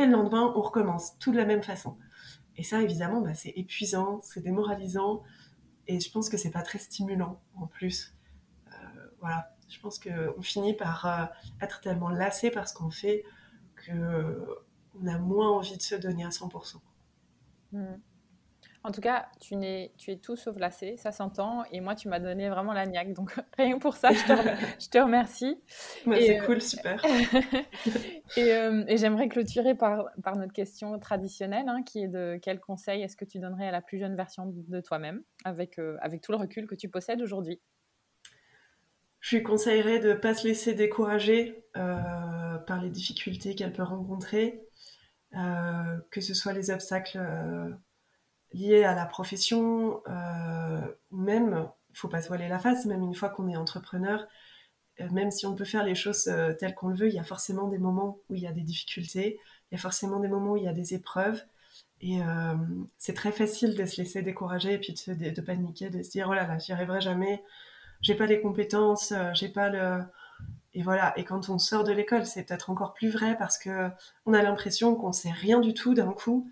et 0.03 0.07
le 0.07 0.13
lendemain 0.13 0.53
on 0.57 0.63
recommence, 0.63 1.19
tout 1.19 1.33
de 1.33 1.37
la 1.37 1.45
même 1.45 1.63
façon. 1.63 1.97
Et 2.57 2.65
ça, 2.65 2.83
évidemment, 2.83 3.21
bah, 3.21 3.35
c'est 3.35 3.53
épuisant, 3.55 4.21
c'est 4.23 4.43
démoralisant 4.43 5.23
et 5.87 6.01
je 6.01 6.11
pense 6.11 6.29
que 6.29 6.37
c'est 6.37 6.51
pas 6.51 6.63
très 6.63 6.79
stimulant 6.79 7.41
en 7.55 7.67
plus 7.67 8.19
voilà, 9.21 9.57
je 9.69 9.79
pense 9.81 9.99
qu'on 9.99 10.43
finit 10.43 10.75
par 10.75 11.07
euh, 11.07 11.25
être 11.61 11.81
tellement 11.81 12.09
lassé 12.09 12.51
par 12.51 12.69
ce 12.69 12.75
qu'on 12.75 12.91
fait 12.91 13.25
qu'on 13.87 15.07
a 15.07 15.19
moins 15.19 15.51
envie 15.51 15.77
de 15.77 15.83
se 15.83 15.95
donner 15.95 16.25
à 16.25 16.31
100%. 16.31 16.77
Hmm. 17.73 17.97
En 18.89 18.91
tout 18.91 19.03
cas, 19.03 19.29
tu, 19.39 19.55
es, 19.55 19.93
tu 19.99 20.13
es 20.13 20.17
tout 20.17 20.35
sauf 20.35 20.57
lassé, 20.59 20.97
ça 20.97 21.13
s'entend. 21.13 21.63
Et 21.73 21.81
moi, 21.83 21.95
tu 21.95 22.09
m'as 22.09 22.21
donné 22.21 22.49
vraiment 22.49 22.73
la 22.73 22.87
niaque. 22.87 23.13
Donc, 23.13 23.35
rien 23.59 23.79
pour 23.79 23.97
ça, 23.97 24.13
je 24.13 24.89
te, 24.89 24.99
remercie. 24.99 25.59
c'est 26.05 26.41
euh, 26.41 26.45
cool, 26.47 26.63
super. 26.63 27.03
Euh, 28.37 28.85
et, 28.87 28.99
j'aimerais 28.99 29.29
clôturer 29.29 29.75
par, 29.75 30.11
par, 30.23 30.37
notre 30.37 30.53
question 30.53 30.99
traditionnelle, 30.99 31.69
hein, 31.69 31.83
qui 31.83 32.05
est 32.05 32.09
de 32.09 32.39
quel 32.41 32.61
conseil 32.61 33.03
est-ce 33.03 33.17
que 33.17 33.25
tu 33.25 33.39
donnerais 33.39 33.69
à 33.69 33.71
la 33.71 33.81
plus 33.81 33.99
jeune 33.99 34.15
version 34.15 34.45
de 34.47 34.81
toi-même, 34.81 35.23
avec, 35.45 35.81
avec 36.01 36.21
tout 36.21 36.33
le 36.33 36.39
recul 36.39 36.67
que 36.67 36.75
tu 36.75 36.89
possèdes 36.89 37.23
aujourd'hui? 37.23 37.59
Je 39.21 39.37
lui 39.37 39.43
conseillerais 39.43 39.99
de 39.99 40.11
ne 40.11 40.15
pas 40.15 40.35
se 40.35 40.47
laisser 40.47 40.75
décourager 40.75 41.65
euh, 41.77 42.59
par 42.67 42.81
les 42.83 42.91
difficultés 42.91 43.55
qu'elle 43.55 43.73
peut 43.73 43.83
rencontrer, 43.83 44.63
euh, 45.35 45.99
que 46.11 46.21
ce 46.21 46.35
soit 46.35 46.53
les 46.53 46.71
obstacles 46.71 47.19
euh, 48.55 48.59
liés 48.59 48.85
à 48.85 48.95
la 48.95 49.07
profession, 49.07 50.03
ou 51.11 51.17
même, 51.17 51.69
il 51.91 51.97
faut 51.97 52.09
pas 52.09 52.23
se 52.23 52.29
voiler 52.29 52.49
la 52.49 52.59
face, 52.59 52.87
même 52.87 53.03
une 53.03 53.15
fois 53.15 53.29
qu'on 53.29 53.49
est 53.49 53.57
entrepreneur, 53.57 54.27
même 55.13 55.31
si 55.31 55.47
on 55.47 55.55
peut 55.55 55.65
faire 55.65 55.85
les 55.85 55.95
choses 55.95 56.25
telles 56.59 56.75
qu'on 56.75 56.89
le 56.89 56.97
veut, 56.97 57.09
il 57.09 57.15
y 57.15 57.21
a 57.21 57.25
forcément 57.25 57.69
des 57.69 57.79
moments 57.79 58.19
où 58.29 58.35
il 58.35 58.43
y 58.43 58.49
a 58.49 58.53
des 58.53 58.63
difficultés, 58.63 59.39
il 59.71 59.75
y 59.75 59.79
a 59.79 59.81
forcément 59.81 60.19
des 60.19 60.27
moments 60.27 60.53
où 60.53 60.57
il 60.57 60.65
y 60.65 60.69
a 60.69 60.73
des 60.73 60.95
épreuves. 60.95 61.41
Et 62.01 62.19
c'est 62.97 63.15
très 63.15 63.31
facile 63.31 63.77
de 63.77 63.85
se 63.85 64.01
laisser 64.01 64.23
décourager 64.23 64.73
et 64.73 64.79
puis 64.79 64.95
de, 65.07 65.31
de, 65.31 65.41
paniquer, 65.41 65.89
de 65.89 66.03
se 66.03 66.11
dire 66.11 66.27
oh 66.29 66.35
là 66.35 66.49
là, 66.49 66.59
j'y 66.59 66.73
arriverai 66.73 67.01
jamais, 67.01 67.45
j'ai 68.01 68.17
pas 68.17 68.27
les 68.27 68.41
compétences, 68.41 69.15
j'ai 69.35 69.49
pas 69.49 69.69
le 69.69 70.03
et 70.75 70.83
voilà. 70.83 71.13
Et 71.19 71.25
quand 71.25 71.49
on 71.49 71.59
sort 71.59 71.85
de 71.85 71.93
l'école, 71.93 72.27
c'est 72.27 72.45
peut-être 72.45 72.71
encore 72.71 72.95
plus 72.95 73.11
vrai 73.11 73.37
parce 73.37 73.59
que 73.59 73.91
on 74.27 74.35
a 74.35 74.43
l'impression 74.43 74.95
qu'on 74.95 75.13
sait 75.13 75.31
rien 75.31 75.61
du 75.61 75.75
tout 75.75 75.95
d'un 75.95 76.13
coup, 76.13 76.51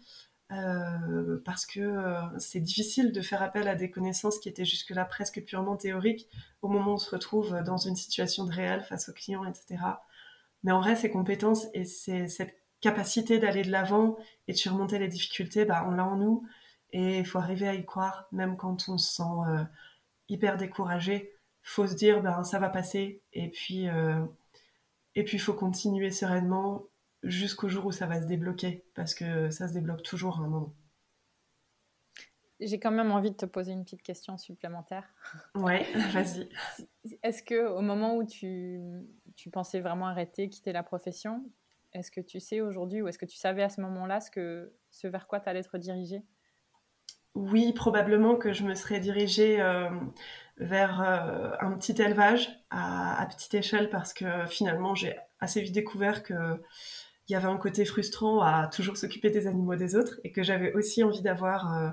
euh, 0.52 1.40
parce 1.44 1.66
que 1.66 1.80
euh, 1.80 2.38
c'est 2.38 2.60
difficile 2.60 3.12
de 3.12 3.20
faire 3.20 3.42
appel 3.42 3.66
à 3.66 3.74
des 3.74 3.90
connaissances 3.90 4.38
qui 4.38 4.48
étaient 4.48 4.64
jusque-là 4.64 5.04
presque 5.04 5.44
purement 5.44 5.76
théoriques 5.76 6.28
au 6.62 6.68
moment 6.68 6.92
où 6.92 6.94
on 6.94 6.98
se 6.98 7.10
retrouve 7.10 7.62
dans 7.64 7.78
une 7.78 7.96
situation 7.96 8.44
de 8.44 8.52
réel 8.52 8.82
face 8.82 9.08
aux 9.08 9.12
clients, 9.12 9.44
etc. 9.44 9.82
Mais 10.62 10.72
en 10.72 10.80
vrai, 10.80 10.94
ces 10.94 11.10
compétences 11.10 11.66
et 11.74 11.84
cette 11.84 12.56
capacité 12.80 13.38
d'aller 13.38 13.62
de 13.62 13.70
l'avant 13.70 14.16
et 14.46 14.52
de 14.52 14.56
surmonter 14.56 14.98
les 14.98 15.08
difficultés, 15.08 15.64
bah, 15.64 15.84
on 15.88 15.92
l'a 15.92 16.06
en 16.06 16.16
nous. 16.16 16.46
Et 16.92 17.18
il 17.18 17.26
faut 17.26 17.38
arriver 17.38 17.66
à 17.66 17.74
y 17.74 17.84
croire, 17.84 18.28
même 18.30 18.56
quand 18.56 18.88
on 18.88 18.98
se 18.98 19.16
sent 19.16 19.22
euh, 19.48 19.64
hyper 20.28 20.56
découragé 20.56 21.32
faut 21.68 21.88
se 21.88 21.94
dire 21.94 22.22
ben 22.22 22.44
ça 22.44 22.60
va 22.60 22.68
passer 22.68 23.22
et 23.32 23.48
puis 23.50 23.88
et 25.16 25.24
puis 25.24 25.36
il 25.36 25.40
faut 25.40 25.52
continuer 25.52 26.12
sereinement 26.12 26.84
jusqu'au 27.28 27.68
jour 27.68 27.86
où 27.86 27.92
ça 27.92 28.06
va 28.06 28.20
se 28.20 28.26
débloquer 28.26 28.84
parce 28.94 29.14
que 29.14 29.50
ça 29.50 29.68
se 29.68 29.72
débloque 29.72 30.02
toujours 30.02 30.38
à 30.38 30.44
un 30.44 30.48
moment. 30.48 30.74
J'ai 32.58 32.80
quand 32.80 32.90
même 32.90 33.12
envie 33.12 33.30
de 33.30 33.36
te 33.36 33.44
poser 33.44 33.72
une 33.72 33.84
petite 33.84 34.02
question 34.02 34.38
supplémentaire. 34.38 35.04
Ouais, 35.54 35.84
vas-y. 36.12 36.48
Est-ce 37.22 37.42
que 37.42 37.68
au 37.68 37.82
moment 37.82 38.16
où 38.16 38.24
tu, 38.24 38.80
tu 39.36 39.50
pensais 39.50 39.80
vraiment 39.80 40.06
arrêter, 40.06 40.48
quitter 40.48 40.72
la 40.72 40.82
profession, 40.82 41.44
est-ce 41.92 42.10
que 42.10 42.20
tu 42.20 42.40
sais 42.40 42.60
aujourd'hui 42.60 43.02
ou 43.02 43.08
est-ce 43.08 43.18
que 43.18 43.26
tu 43.26 43.36
savais 43.36 43.62
à 43.62 43.68
ce 43.68 43.80
moment-là 43.82 44.20
ce, 44.20 44.30
que, 44.30 44.72
ce 44.90 45.06
vers 45.06 45.26
quoi 45.26 45.40
tu 45.40 45.48
allais 45.48 45.60
être 45.60 45.78
dirigée 45.78 46.22
Oui, 47.34 47.72
probablement 47.74 48.36
que 48.36 48.52
je 48.52 48.64
me 48.64 48.74
serais 48.74 49.00
dirigée 49.00 49.60
euh, 49.60 49.90
vers 50.58 51.02
euh, 51.02 51.50
un 51.60 51.72
petit 51.72 52.00
élevage 52.00 52.50
à, 52.70 53.26
petite 53.30 53.54
échelle 53.54 53.90
parce 53.90 54.12
que 54.12 54.46
finalement 54.46 54.94
j'ai 54.94 55.16
assez 55.40 55.60
vite 55.60 55.74
découvert 55.74 56.22
que 56.22 56.62
il 57.28 57.32
y 57.32 57.36
avait 57.36 57.48
un 57.48 57.56
côté 57.56 57.84
frustrant 57.84 58.40
à 58.40 58.68
toujours 58.68 58.96
s'occuper 58.96 59.30
des 59.30 59.46
animaux 59.46 59.74
des 59.74 59.96
autres 59.96 60.20
et 60.24 60.32
que 60.32 60.42
j'avais 60.42 60.72
aussi 60.74 61.02
envie 61.02 61.22
d'avoir 61.22 61.74
euh, 61.74 61.90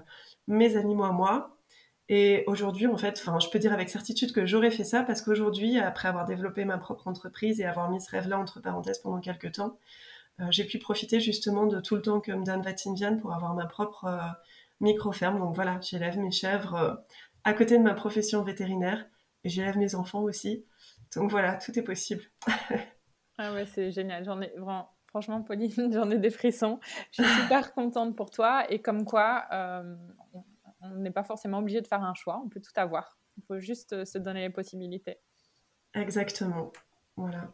mes 0.48 0.78
animaux 0.78 1.06
à 1.06 1.12
moi. 1.12 1.58
Et 2.10 2.44
aujourd'hui, 2.48 2.86
en 2.88 2.98
fait, 2.98 3.20
je 3.20 3.50
peux 3.50 3.60
dire 3.60 3.74
avec 3.74 3.90
certitude 3.90 4.34
que 4.34 4.46
j'aurais 4.46 4.72
fait 4.72 4.84
ça 4.84 5.04
parce 5.04 5.22
qu'aujourd'hui, 5.22 5.80
après 5.80 6.08
avoir 6.08 6.26
développé 6.26 6.66
ma 6.66 6.78
propre 6.78 7.08
entreprise 7.08 7.60
et 7.62 7.66
avoir 7.66 7.90
mis 7.90 8.02
ce 8.02 8.12
rêve-là 8.12 8.38
entre 8.38 8.60
parenthèses 8.60 9.00
pendant 9.00 9.20
quelques 9.20 9.54
temps, 9.54 9.80
euh, 10.40 10.46
j'ai 10.52 10.66
pu 10.66 10.80
profiter 10.80 11.20
justement 11.20 11.66
de 11.66 11.80
tout 11.80 11.96
le 11.96 12.02
temps 12.02 12.20
que 12.20 12.32
me 12.32 12.44
donne 12.44 12.62
Vatinvian 12.62 13.18
pour 13.18 13.34
avoir 13.34 13.56
ma 13.56 13.66
propre 13.66 14.06
micro-ferme. 14.82 15.40
Donc 15.40 15.56
voilà, 15.56 15.80
j'élève 15.82 16.18
mes 16.20 16.32
chèvres 16.32 17.04
à 17.44 17.54
côté 17.54 17.78
de 17.78 17.84
ma 17.84 17.94
profession 17.94 18.44
vétérinaire 18.44 19.06
et 19.44 19.50
j'élève 19.50 19.78
mes 19.78 19.96
enfants 19.96 20.22
aussi. 20.22 20.66
Donc 21.16 21.32
voilà, 21.32 21.56
tout 21.56 21.78
est 21.78 21.84
possible. 21.84 22.24
ah 23.38 23.54
ouais, 23.54 23.66
c'est 23.66 23.92
génial. 23.92 24.24
J'en 24.26 24.42
ai 24.42 24.52
vraiment, 24.58 24.90
franchement, 25.14 25.44
Pauline, 25.44 25.70
j'en 25.94 26.10
ai 26.10 26.18
des 26.18 26.32
frissons. 26.32 26.80
Je 27.12 27.24
suis 27.24 27.32
super 27.42 27.74
contente 27.74 28.16
pour 28.16 28.32
toi 28.32 28.66
et 28.72 28.82
comme 28.82 29.06
quoi, 29.06 29.46
euh, 29.52 29.96
on 30.82 30.90
n'est 30.96 31.12
pas 31.12 31.24
forcément 31.24 31.60
obligé 31.60 31.82
de 31.82 31.88
faire 31.88 32.04
un 32.04 32.16
choix, 32.16 32.42
on 32.44 32.50
peut 32.50 32.62
tout 32.62 32.74
avoir. 32.76 33.18
Il 33.38 33.44
faut 33.44 33.60
juste 33.60 33.94
euh, 33.94 34.06
se 34.06 34.18
donner 34.18 34.42
les 34.42 34.50
possibilités. 34.50 35.20
Exactement. 35.94 36.72
Voilà. 37.16 37.54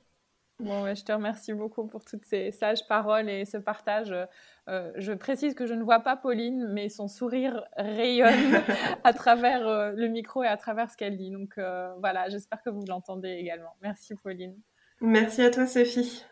Bon, 0.60 0.84
ouais, 0.84 0.94
je 0.94 1.06
te 1.06 1.12
remercie 1.14 1.54
beaucoup 1.54 1.88
pour 1.88 2.04
toutes 2.04 2.26
ces 2.26 2.52
sages 2.52 2.86
paroles 2.86 3.30
et 3.30 3.46
ce 3.46 3.56
partage. 3.58 4.14
Euh, 4.68 4.92
je 4.98 5.14
précise 5.14 5.54
que 5.54 5.66
je 5.66 5.74
ne 5.74 5.84
vois 5.84 6.02
pas 6.02 6.18
Pauline, 6.18 6.68
mais 6.74 6.90
son 6.90 7.08
sourire 7.08 7.64
rayonne 7.78 8.30
à 9.06 9.14
travers 9.14 9.66
euh, 9.66 9.92
le 9.96 10.10
micro 10.10 10.44
et 10.44 10.48
à 10.48 10.58
travers 10.58 10.92
ce 10.92 10.98
qu'elle 10.98 11.16
dit. 11.16 11.32
Donc 11.32 11.58
euh, 11.58 11.94
voilà, 12.00 12.28
j'espère 12.28 12.62
que 12.62 12.70
vous 12.70 12.84
l'entendez 12.86 13.30
également. 13.30 13.76
Merci 13.82 14.16
Pauline. 14.16 14.60
Merci 15.00 15.42
à 15.44 15.50
toi 15.50 15.66
Sophie. 15.66 16.26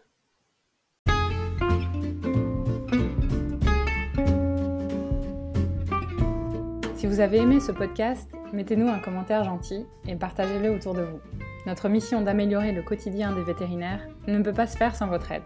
Si 6.97 7.05
vous 7.05 7.19
avez 7.19 7.37
aimé 7.37 7.59
ce 7.59 7.71
podcast, 7.71 8.33
mettez-nous 8.53 8.87
un 8.87 8.97
commentaire 8.97 9.43
gentil 9.43 9.85
et 10.07 10.15
partagez-le 10.15 10.71
autour 10.71 10.95
de 10.95 11.03
vous. 11.03 11.19
Notre 11.67 11.89
mission 11.89 12.21
d'améliorer 12.23 12.71
le 12.71 12.81
quotidien 12.81 13.35
des 13.35 13.43
vétérinaires 13.43 14.07
ne 14.27 14.41
peut 14.41 14.51
pas 14.51 14.65
se 14.65 14.75
faire 14.75 14.95
sans 14.95 15.05
votre 15.05 15.31
aide. 15.31 15.43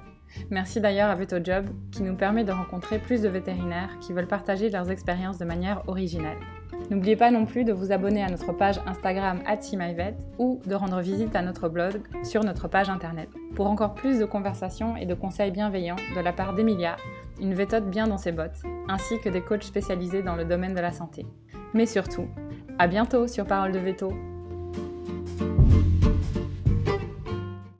Merci 0.49 0.79
d'ailleurs 0.79 1.09
à 1.09 1.15
VetoJob 1.15 1.65
qui 1.91 2.03
nous 2.03 2.15
permet 2.15 2.45
de 2.45 2.53
rencontrer 2.53 2.99
plus 2.99 3.21
de 3.21 3.27
vétérinaires 3.27 3.89
qui 3.99 4.13
veulent 4.13 4.27
partager 4.27 4.69
leurs 4.69 4.89
expériences 4.91 5.39
de 5.39 5.43
manière 5.43 5.83
originale. 5.87 6.37
N'oubliez 6.89 7.17
pas 7.17 7.31
non 7.31 7.45
plus 7.45 7.65
de 7.65 7.73
vous 7.73 7.91
abonner 7.91 8.23
à 8.23 8.29
notre 8.29 8.53
page 8.53 8.79
Instagram 8.87 9.41
@simyvet 9.59 10.15
ou 10.39 10.61
de 10.65 10.73
rendre 10.73 11.01
visite 11.01 11.35
à 11.35 11.41
notre 11.41 11.67
blog 11.67 12.01
sur 12.23 12.45
notre 12.45 12.69
page 12.69 12.89
internet 12.89 13.27
pour 13.55 13.67
encore 13.67 13.93
plus 13.93 14.19
de 14.19 14.25
conversations 14.25 14.95
et 14.95 15.05
de 15.05 15.13
conseils 15.13 15.51
bienveillants 15.51 15.97
de 16.15 16.21
la 16.21 16.31
part 16.31 16.53
d'Emilia, 16.53 16.95
une 17.41 17.55
vétote 17.55 17.89
bien 17.89 18.07
dans 18.07 18.17
ses 18.17 18.31
bottes, 18.31 18.61
ainsi 18.87 19.19
que 19.19 19.29
des 19.29 19.41
coachs 19.41 19.63
spécialisés 19.63 20.21
dans 20.21 20.35
le 20.35 20.45
domaine 20.45 20.75
de 20.75 20.79
la 20.79 20.91
santé. 20.91 21.25
Mais 21.73 21.85
surtout, 21.85 22.27
à 22.77 22.87
bientôt 22.87 23.27
sur 23.27 23.45
Parole 23.45 23.71
de 23.71 23.79
Veto 23.79 24.13